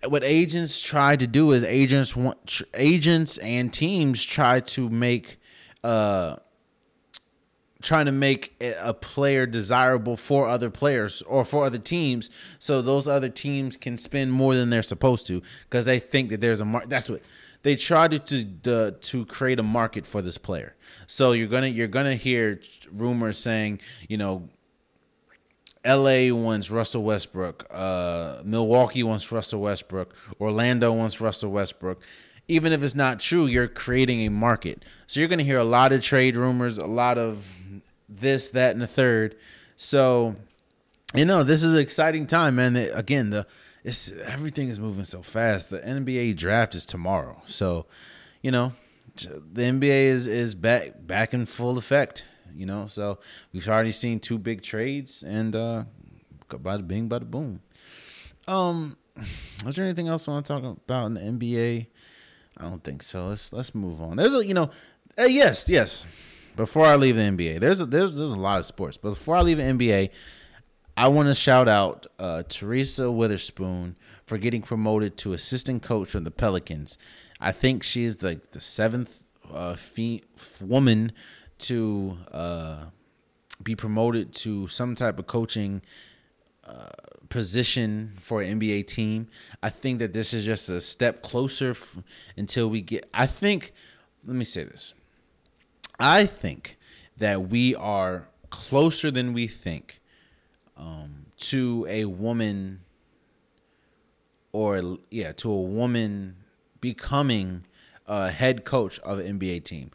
[0.08, 5.40] what agents try to do is agents want tr- agents and teams try to make
[5.84, 6.36] uh
[7.82, 12.30] trying to make a player desirable for other players or for other teams
[12.60, 16.42] so those other teams can spend more than they're supposed to because they think that
[16.42, 17.22] there's a market that's what
[17.64, 20.76] they try to to to create a market for this player.
[21.08, 22.60] So you're gonna you're gonna hear
[22.92, 24.50] rumors saying you know
[25.86, 32.02] LA wants Russell Westbrook, uh, Milwaukee wants Russell Westbrook, Orlando wants Russell Westbrook
[32.48, 34.84] even if it's not true, you're creating a market.
[35.08, 37.48] So you're going to hear a lot of trade rumors, a lot of
[38.10, 39.36] this, that, and the third.
[39.78, 40.36] So
[41.14, 42.76] you know, this is an exciting time, man.
[42.76, 43.46] Again, the
[43.84, 45.70] it's everything is moving so fast.
[45.70, 47.86] The NBA draft is tomorrow, so
[48.42, 48.74] you know,
[49.18, 52.24] the NBA is is back back in full effect.
[52.56, 53.20] You know, so
[53.54, 55.84] we've already seen two big trades, and uh,
[56.50, 57.62] bada bing, bada boom.
[58.48, 58.98] Um,
[59.66, 61.88] is there anything else I want to talk about in the NBA?
[62.58, 63.28] I don't think so.
[63.28, 64.18] Let's let's move on.
[64.18, 64.70] There's a you know,
[65.18, 66.06] uh, yes, yes.
[66.56, 69.36] Before I leave the NBA, there's a, there's there's a lot of sports, but before
[69.36, 70.10] I leave the NBA,
[70.98, 73.96] I want to shout out uh, Teresa Weatherspoon
[74.26, 76.98] for getting promoted to assistant coach from the Pelicans.
[77.40, 80.24] I think she's like the seventh uh, fee-
[80.62, 81.14] woman
[81.60, 82.86] to uh,
[83.64, 85.82] be promoted to some type of coaching
[86.66, 86.90] uh,
[87.32, 89.28] position for an NBA team.
[89.64, 91.98] I think that this is just a step closer f-
[92.38, 93.10] until we get.
[93.14, 93.74] I think,
[94.24, 94.94] let me say this.
[96.00, 96.78] I think
[97.18, 100.00] that we are closer than we think
[100.78, 102.82] um, to a woman,
[104.52, 106.36] or yeah, to a woman
[106.82, 107.64] becoming
[108.08, 109.90] a head coach of an NBA team.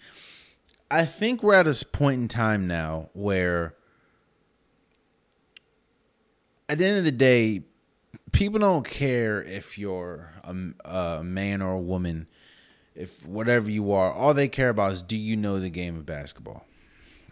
[0.91, 3.75] I think we're at a point in time now where
[6.69, 7.63] at the end of the day,
[8.33, 10.55] people don't care if you're a,
[10.85, 12.27] a, man or a woman,
[12.95, 14.13] if whatever you are.
[14.13, 16.67] All they care about is do you know the game of basketball,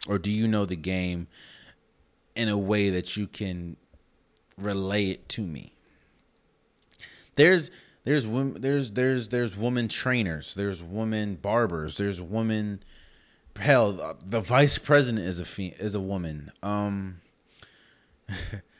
[0.09, 1.26] or do you know the game
[2.35, 3.76] in a way that you can
[4.59, 5.72] relay it to me.
[7.37, 7.70] There's
[8.05, 12.82] there's women there's there's there's woman trainers, there's woman barbers, there's woman
[13.57, 16.51] hell the vice president is a fe- is a woman.
[16.62, 17.20] Um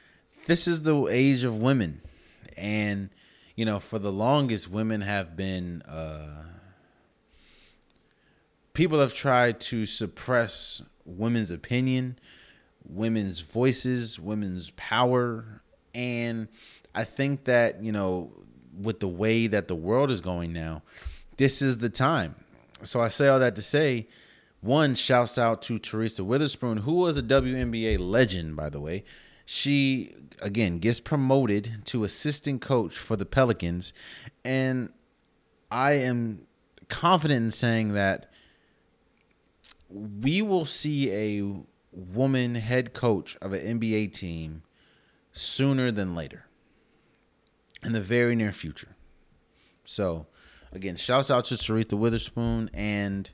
[0.47, 2.01] this is the age of women
[2.57, 3.11] and
[3.57, 6.45] you know for the longest women have been uh
[8.73, 12.19] people have tried to suppress women's opinion
[12.89, 15.63] women's voices, women's power,
[15.95, 16.49] and
[16.95, 18.33] I think that, you know,
[18.81, 20.83] with the way that the world is going now,
[21.37, 22.35] this is the time.
[22.83, 24.09] So I say all that to say,
[24.61, 29.05] one shouts out to Teresa Weatherspoon, who was a WNBA legend, by the way.
[29.47, 33.93] She again gets promoted to assistant coach for the Pelicans,
[34.45, 34.91] and
[35.71, 36.47] I am
[36.89, 38.31] confident in saying that
[39.89, 41.43] we will see a
[41.93, 44.63] woman head coach of an NBA team
[45.33, 46.47] sooner than later
[47.85, 48.97] in the very near future.
[49.85, 50.27] So,
[50.73, 52.71] again, shouts out to Sarita Weatherspoon.
[52.73, 53.31] And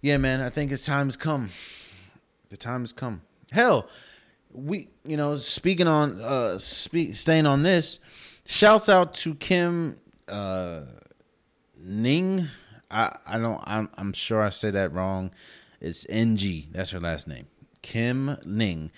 [0.00, 1.50] yeah, man, I think it's time has come.
[2.48, 3.22] The time has come.
[3.52, 3.88] Hell,
[4.52, 8.00] we, you know, speaking on, uh, speak, staying on this,
[8.46, 9.98] shouts out to Kim,
[10.28, 10.82] uh,
[11.78, 12.48] Ning.
[12.90, 15.30] I, I don't, I'm, I'm sure I said that wrong.
[15.80, 16.66] It's NG.
[16.72, 17.46] That's her last name.
[17.82, 18.90] Kim Ning.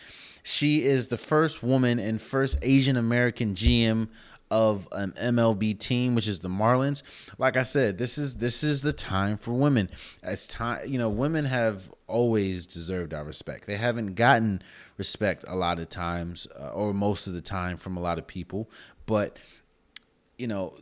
[0.43, 4.09] She is the first woman and first Asian American GM
[4.53, 7.03] of an MLB team, which is the Marlins.
[7.39, 9.89] Like I said, this is this is the time for women.
[10.23, 13.67] It's time, you know, women have always deserved our respect.
[13.67, 14.61] They haven't gotten
[14.99, 18.27] respect a lot of times, uh, or most of the time, from a lot of
[18.27, 18.71] people.
[19.07, 19.39] But
[20.37, 20.75] you know,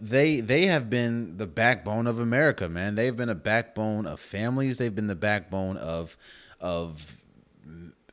[0.00, 2.96] they they have been the backbone of America, man.
[2.96, 4.78] They've been a backbone of families.
[4.78, 6.16] They've been the backbone of
[6.60, 7.06] of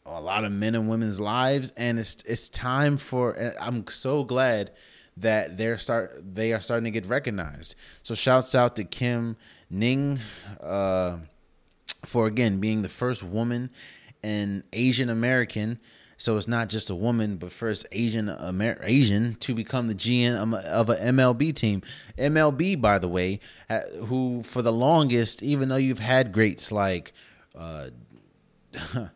[0.05, 4.71] a lot of men and women's lives and it's it's time for I'm so glad
[5.17, 7.75] that they're start they are starting to get recognized.
[8.03, 9.37] So shouts out to Kim
[9.69, 10.19] Ning
[10.61, 11.17] uh,
[12.05, 13.69] for again being the first woman
[14.23, 15.79] and Asian American
[16.19, 20.53] so it's not just a woman, but first Asian Amer- Asian to become the GM
[20.53, 21.81] of an MLB team.
[22.17, 23.39] MLB, by the way,
[24.03, 27.13] who for the longest, even though you've had greats like
[27.55, 27.87] uh,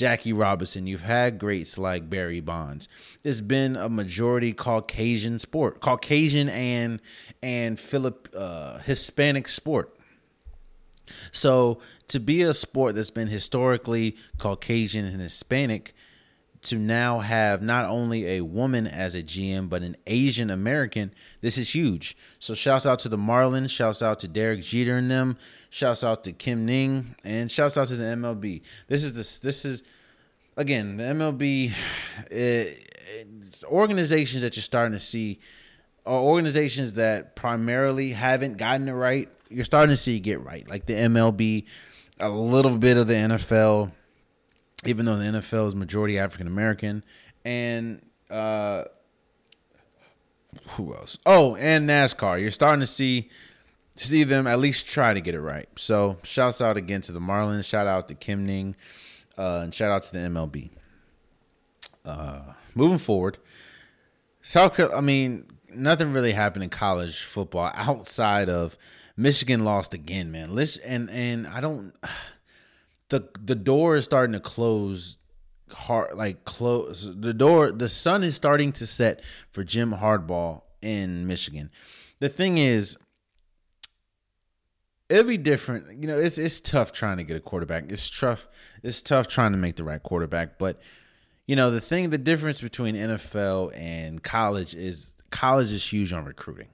[0.00, 2.88] Jackie Robinson, you've had greats like Barry Bonds.
[3.22, 7.02] It's been a majority Caucasian sport, Caucasian and
[7.42, 9.94] and Philip uh, Hispanic sport.
[11.32, 15.94] So to be a sport that's been historically Caucasian and Hispanic,
[16.62, 21.56] to now have not only a woman as a GM but an Asian American, this
[21.56, 22.16] is huge.
[22.38, 25.36] So shouts out to the Marlins, shouts out to Derek Jeter and them.
[25.70, 28.62] Shouts out to Kim Ning and shouts out to the MLB.
[28.88, 29.82] This is this this is
[30.56, 31.72] again the MLB
[32.30, 32.86] it,
[33.64, 35.38] organizations that you're starting to see
[36.06, 39.28] are organizations that primarily haven't gotten it right.
[39.48, 41.64] You're starting to see get right, like the MLB,
[42.18, 43.92] a little bit of the NFL,
[44.84, 47.04] even though the NFL is majority African American,
[47.44, 48.84] and uh,
[50.70, 51.18] who else?
[51.26, 52.40] Oh, and NASCAR.
[52.40, 53.30] You're starting to see
[53.96, 55.68] see them at least try to get it right.
[55.76, 57.64] So shouts out again to the Marlins.
[57.64, 58.76] Shout out to Kim Ning.
[59.36, 60.70] Uh, and shout out to the MLB.
[62.04, 62.40] Uh,
[62.74, 63.38] moving forward,
[64.42, 68.76] South I mean, nothing really happened in college football outside of
[69.16, 70.58] Michigan lost again, man.
[70.84, 71.94] And and I don't
[73.10, 75.18] the the door is starting to close
[75.72, 81.26] hard like close the door the sun is starting to set for Jim Harbaugh in
[81.26, 81.70] Michigan.
[82.18, 82.96] The thing is
[85.10, 86.00] it'll be different.
[86.00, 87.84] You know, it's it's tough trying to get a quarterback.
[87.88, 88.48] It's tough.
[88.82, 90.58] It's tough trying to make the right quarterback.
[90.58, 90.80] But
[91.46, 96.24] you know, the thing, the difference between NFL and college is college is huge on
[96.24, 96.68] recruiting,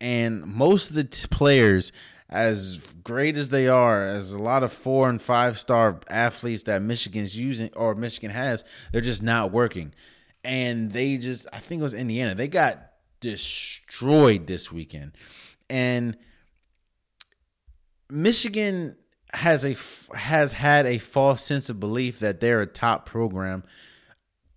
[0.00, 1.92] and most of the t- players,
[2.30, 6.80] as great as they are, as a lot of four and five star athletes that
[6.80, 9.92] Michigan's using or Michigan has, they're just not working,
[10.44, 15.12] and they just, I think it was Indiana, they got destroyed this weekend,
[15.68, 16.16] and
[18.08, 18.96] Michigan
[19.32, 19.76] has a
[20.16, 23.64] has had a false sense of belief that they're a top program,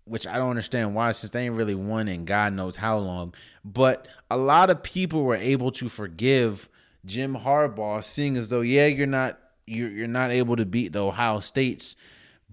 [0.06, 3.34] which I don't understand why, since they ain't really won in God knows how long.
[3.66, 6.70] But a lot of people were able to forgive
[7.06, 11.04] Jim Harbaugh, seeing as though yeah, you're not you're you're not able to beat the
[11.04, 11.96] Ohio States,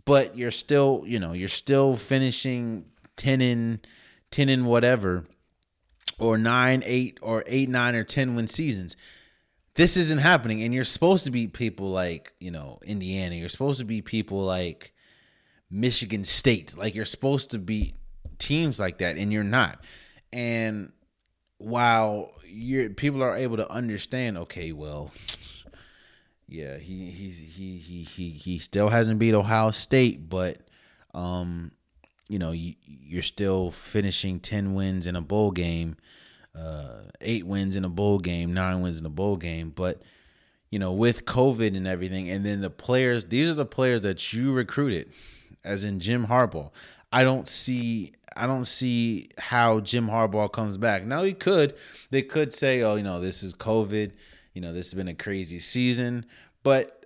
[0.05, 2.85] but you're still you know you're still finishing
[3.17, 3.81] ten in
[4.31, 5.27] ten in whatever,
[6.19, 8.97] or nine eight or eight nine or ten win seasons.
[9.75, 13.37] This isn't happening and you're supposed to be people like you know indiana.
[13.37, 14.93] You're supposed to be people like
[15.71, 16.77] michigan state.
[16.77, 17.95] Like you're supposed to be
[18.39, 19.85] teams like that and you're not.
[20.33, 20.93] And
[21.61, 25.13] while you're people are able to understand okay well
[26.49, 30.59] yeah he he's he he he he still hasn't beat ohio state but
[31.15, 31.71] um
[32.29, 35.97] you know you, you're still finishing 10 wins in a bowl game
[36.59, 39.73] uh, eight wins in a bowl game, nine wins in a bowl game.
[39.75, 40.03] But
[40.71, 44.33] you know, with COVID and everything, and then the players, these are the players that
[44.33, 45.13] you recruited,
[45.65, 46.71] as in Jim Harbaugh.
[47.13, 51.05] I don't see I don't see how Jim Harbaugh comes back.
[51.05, 51.75] Now he could.
[52.11, 54.13] They could say, oh, you know, this is COVID.
[54.55, 56.27] You know, this has been a crazy season.
[56.63, 57.01] But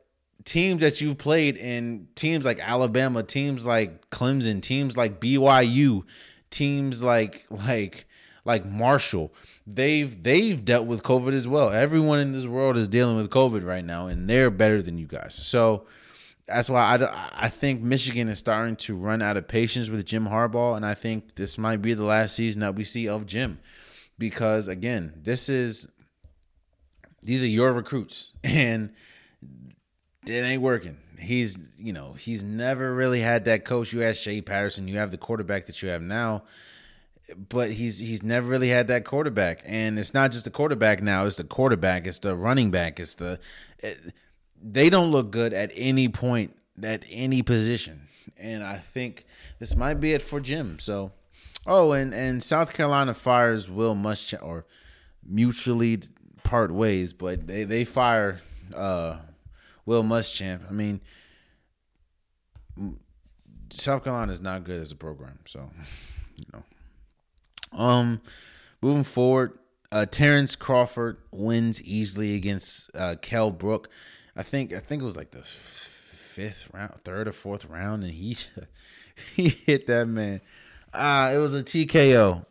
[0.45, 6.05] teams that you've played in teams like Alabama, teams like Clemson, teams like BYU,
[6.51, 8.07] teams like like
[8.45, 9.33] like Marshall,
[9.67, 11.71] they've they've dealt with COVID as well.
[11.71, 15.07] Everyone in this world is dealing with COVID right now, and they're better than you
[15.07, 15.35] guys.
[15.35, 15.87] So
[16.47, 20.27] that's why I, I think Michigan is starting to run out of patience with Jim
[20.27, 23.59] Harbaugh, and I think this might be the last season that we see of Jim,
[24.19, 25.89] because again, this is
[27.23, 28.91] these are your recruits, and
[30.27, 30.99] it ain't working.
[31.19, 33.93] He's you know he's never really had that coach.
[33.93, 36.43] You had Shea Patterson, you have the quarterback that you have now
[37.49, 41.25] but he's he's never really had that quarterback, and it's not just the quarterback now;
[41.25, 43.39] it's the quarterback, it's the running back, it's the.
[43.79, 43.99] It,
[44.65, 49.27] they don't look good at any point at any position, and I think
[49.59, 50.79] this might be it for Jim.
[50.79, 51.13] So,
[51.67, 54.67] oh, and and South Carolina fires Will Muschamp or
[55.25, 56.01] mutually
[56.43, 58.41] part ways, but they they fire
[58.75, 59.19] uh,
[59.87, 60.69] Will Muschamp.
[60.69, 61.01] I mean.
[63.71, 65.71] South Carolina is not good as a program, so
[66.37, 66.63] you know.
[67.77, 68.21] Um,
[68.81, 69.59] moving forward,
[69.91, 73.89] uh, Terrence Crawford wins easily against uh, Kell Brook.
[74.37, 78.13] I think I think it was like the fifth round, third or fourth round, and
[78.13, 78.37] he
[79.35, 80.41] he hit that man.
[80.93, 82.45] Ah, it was a TKO,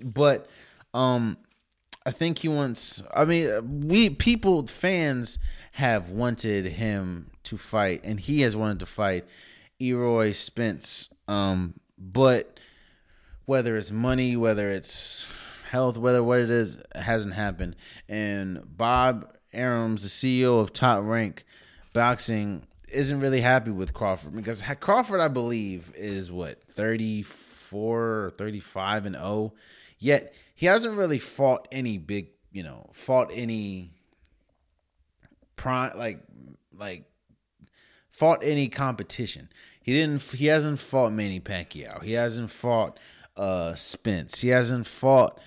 [0.00, 0.46] but
[0.92, 1.36] um,
[2.06, 3.02] I think he wants.
[3.14, 5.38] I mean, we people fans
[5.72, 9.24] have wanted him to fight, and he has wanted to fight
[9.80, 11.08] Errol Spence.
[11.28, 12.60] Um, but
[13.46, 15.26] whether it's money, whether it's
[15.70, 17.76] health, whether what it is, hasn't happened.
[18.08, 21.44] And Bob Arum, the CEO of Top Rank
[21.92, 29.06] Boxing, isn't really happy with Crawford because Crawford, I believe, is what 34 or 35
[29.06, 29.52] and 0.
[29.98, 33.90] Yet he hasn't really fought any big, you know, fought any
[35.56, 36.20] prime like
[36.76, 37.04] like
[38.08, 39.48] fought any competition.
[39.82, 40.22] He didn't.
[40.22, 42.02] He hasn't fought Manny Pacquiao.
[42.02, 42.98] He hasn't fought
[43.36, 44.40] uh Spence.
[44.40, 45.40] He hasn't fought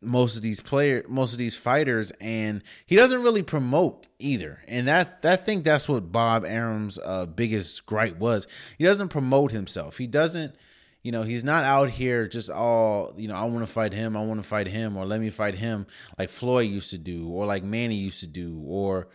[0.00, 4.62] most of these player most of these fighters and he doesn't really promote either.
[4.68, 8.46] And that that think that's what Bob Arum's uh biggest gripe was.
[8.76, 9.98] He doesn't promote himself.
[9.98, 10.54] He doesn't
[11.02, 14.16] you know he's not out here just all you know i want to fight him
[14.16, 15.86] i want to fight him or let me fight him
[16.18, 19.06] like floyd used to do or like manny used to do or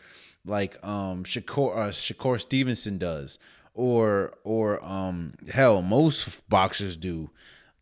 [0.45, 3.37] like um shakur uh, shakur stevenson does
[3.73, 7.29] or or um hell most boxers do.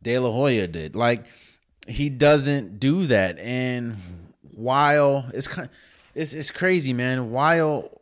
[0.02, 0.96] De La Hoya did.
[0.96, 1.26] Like
[1.88, 3.40] he doesn't do that.
[3.40, 3.96] And
[4.52, 5.70] while it's kind
[6.16, 7.32] it's it's crazy, man.
[7.32, 8.02] While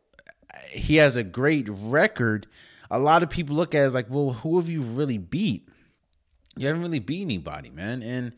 [0.69, 2.47] he has a great record,
[2.91, 5.69] a lot of people look at it like, well, who have you really beat?
[6.59, 8.03] you haven't really beat anybody, man.
[8.03, 8.33] And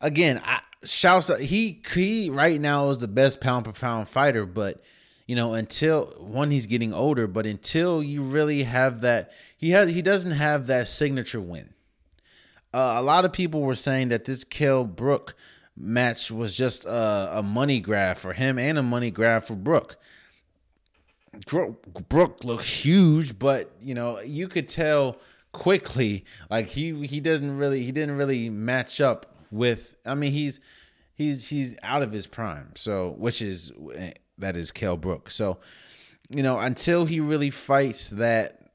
[0.00, 4.82] again, I shouts he he right now is the best pound per pound fighter, but
[5.26, 9.88] you know, until one he's getting older, but until you really have that he has
[9.88, 11.74] he doesn't have that signature win.
[12.76, 15.34] Uh, a lot of people were saying that this Kell Brook
[15.78, 19.96] match was just a, a money grab for him and a money grab for Brook.
[21.46, 25.16] Brook looked huge, but you know you could tell
[25.52, 29.96] quickly like he he doesn't really he didn't really match up with.
[30.04, 30.60] I mean he's
[31.14, 33.72] he's he's out of his prime, so which is
[34.36, 35.30] that is Kell Brook.
[35.30, 35.60] So
[36.28, 38.65] you know until he really fights that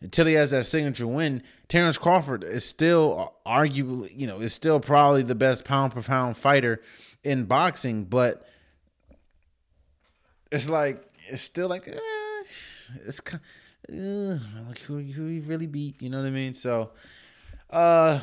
[0.00, 4.78] until he has that signature win, Terrence Crawford is still arguably, you know, is still
[4.78, 6.82] probably the best pound per pound fighter
[7.24, 8.46] in boxing, but
[10.52, 11.98] it's like it's still like eh,
[13.04, 13.42] it's kind
[13.88, 16.54] uh, like who who he really beat, you know what I mean?
[16.54, 16.90] So,
[17.70, 18.20] uh,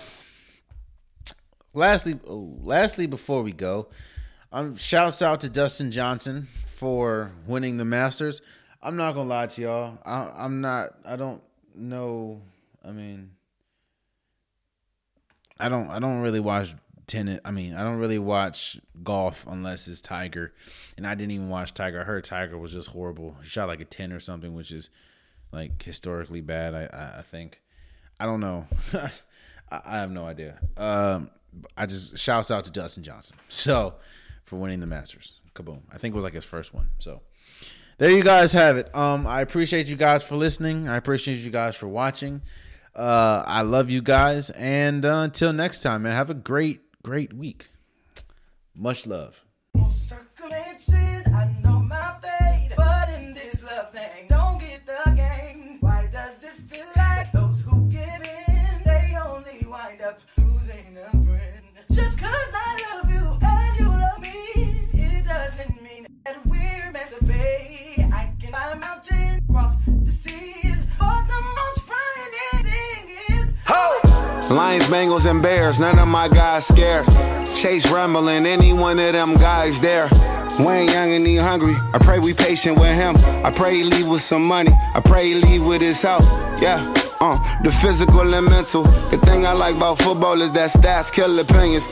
[1.73, 3.87] lastly, lastly before we go,
[4.51, 8.41] um, shouts out to Dustin Johnson for winning the Masters.
[8.81, 9.99] I'm not gonna lie to y'all.
[10.05, 10.89] I, I'm not.
[11.05, 11.41] I don't
[11.75, 12.41] know.
[12.83, 13.31] I mean,
[15.59, 15.89] I don't.
[15.89, 16.73] I don't really watch
[17.07, 17.39] tennis.
[17.45, 20.53] I mean, I don't really watch golf unless it's Tiger,
[20.97, 22.01] and I didn't even watch Tiger.
[22.01, 23.37] I heard Tiger was just horrible.
[23.41, 24.89] He shot like a ten or something, which is
[25.51, 26.73] like historically bad.
[26.73, 27.61] I I think.
[28.19, 28.67] I don't know.
[28.93, 30.59] I, I have no idea.
[30.77, 31.29] Um,
[31.75, 33.37] I just shouts out to Dustin Johnson.
[33.49, 33.95] So
[34.45, 35.81] for winning the Masters, kaboom!
[35.91, 36.89] I think it was like his first one.
[36.99, 37.21] So
[38.03, 38.93] there you guys have it.
[38.93, 40.89] Um, I appreciate you guys for listening.
[40.89, 42.41] I appreciate you guys for watching.
[42.93, 47.31] Uh, I love you guys, and uh, until next time, man, have a great, great
[47.31, 47.69] week.
[48.75, 49.45] Much love.
[74.53, 77.07] Lions, Bengals, and Bears, none of my guys scared.
[77.55, 80.09] Chase rumbling, any one of them guys there.
[80.59, 81.75] Wayne Young and he hungry.
[81.93, 83.15] I pray we patient with him.
[83.43, 84.71] I pray he leave with some money.
[84.93, 86.27] I pray he leave with his health.
[86.61, 86.93] Yeah.
[87.19, 88.83] Uh, the physical and mental.
[88.83, 91.87] The thing I like about football is that stats kill opinions.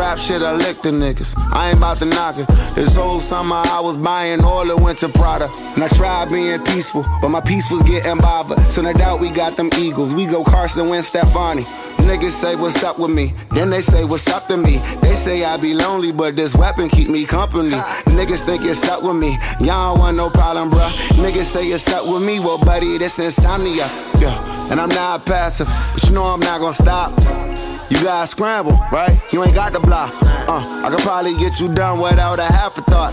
[0.00, 1.34] Rap shit, I lick the niggas.
[1.52, 2.46] I ain't about to knock it.
[2.74, 5.50] This whole summer I was buying all the winter Prada.
[5.74, 8.58] And I tried being peaceful, but my peace was getting bothered.
[8.72, 10.14] So no doubt we got them Eagles.
[10.14, 11.64] We go Carson Wentz, Stefani.
[12.08, 14.78] Niggas say what's up with me, then they say what's up to me.
[15.02, 17.76] They say I be lonely, but this weapon keep me company.
[18.16, 20.90] Niggas think it's up with me, y'all don't want no problem, bruh.
[21.22, 23.90] Niggas say it's up with me, well, buddy, this insomnia.
[24.18, 27.49] Yeah, and I'm not passive, but you know I'm not gonna stop.
[27.90, 29.18] You gotta scramble, right?
[29.32, 30.14] You ain't got the block.
[30.22, 33.12] Uh, I could probably get you done without a half a thought.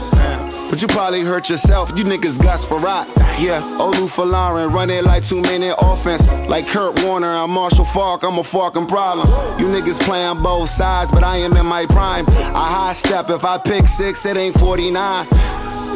[0.69, 3.07] But you probably hurt yourself, you niggas guts for rot.
[3.39, 6.27] Yeah, Olu for Lauren, run it like two minute offense.
[6.47, 9.27] Like Kurt Warner, I'm Marshall Faulk, I'm a fucking problem.
[9.59, 12.25] You niggas playing both sides, but I am in my prime.
[12.29, 15.27] I high step, if I pick six, it ain't 49.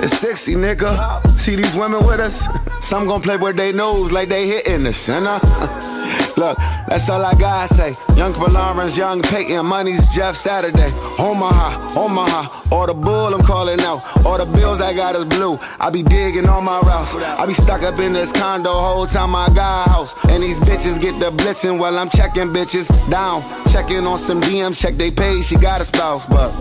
[0.03, 1.29] It's 60, nigga.
[1.39, 2.47] See these women with us?
[2.81, 6.00] Some gon' play with they nose like they hitting you know?
[6.37, 6.57] Look,
[6.87, 7.95] that's all I gotta say.
[8.15, 10.91] Young Lawrence, young Peyton, money's Jeff Saturday.
[11.19, 14.01] Omaha, Omaha, all the bull I'm calling out.
[14.25, 15.59] All the bills I got is blue.
[15.79, 17.15] I be digging on my routes.
[17.15, 20.25] I be stuck up in this condo whole time I got a house.
[20.25, 23.41] And these bitches get the blitzing while I'm checking bitches down.
[23.69, 26.51] Checking on some DMs, check they page, she got a spouse, but.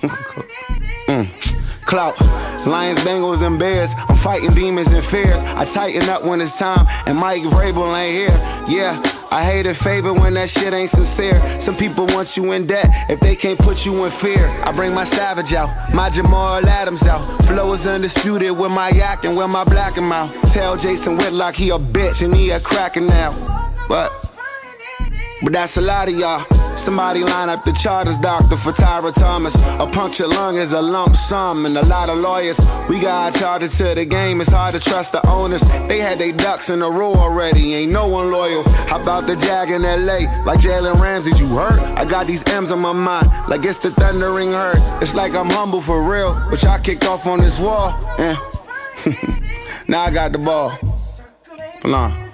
[1.88, 2.20] clout.
[2.66, 3.94] Lions, Bengals, and Bears.
[4.08, 5.40] I'm fighting demons and fears.
[5.56, 8.78] I tighten up when it's time, and Mike Vrabel ain't here.
[8.78, 9.02] Yeah.
[9.30, 11.38] I hate a favor when that shit ain't sincere.
[11.60, 14.46] Some people want you in debt if they can't put you in fear.
[14.64, 17.20] I bring my savage out, my Jamal Adams out.
[17.44, 20.32] Flow is undisputed with my yak and with my black him out.
[20.52, 23.32] Tell Jason Whitlock he a bitch and he a cracker now.
[23.86, 24.10] But,
[25.42, 26.57] but that's a lot of y'all.
[26.78, 29.52] Somebody line up the charters doctor for Tyra Thomas.
[29.80, 32.58] A punctured lung is a lump sum, and a lot of lawyers.
[32.88, 35.60] We got chartered to the game, it's hard to trust the owners.
[35.88, 38.62] They had their ducks in a row already, ain't no one loyal.
[38.86, 40.44] How about the Jag in LA?
[40.44, 41.80] Like Jalen Ramsey, you hurt?
[41.98, 44.78] I got these M's on my mind, like it's the thundering hurt.
[45.02, 47.90] It's like I'm humble for real, but y'all kicked off on this wall.
[48.20, 48.36] Yeah.
[49.88, 50.70] now I got the ball.
[51.80, 52.27] For long.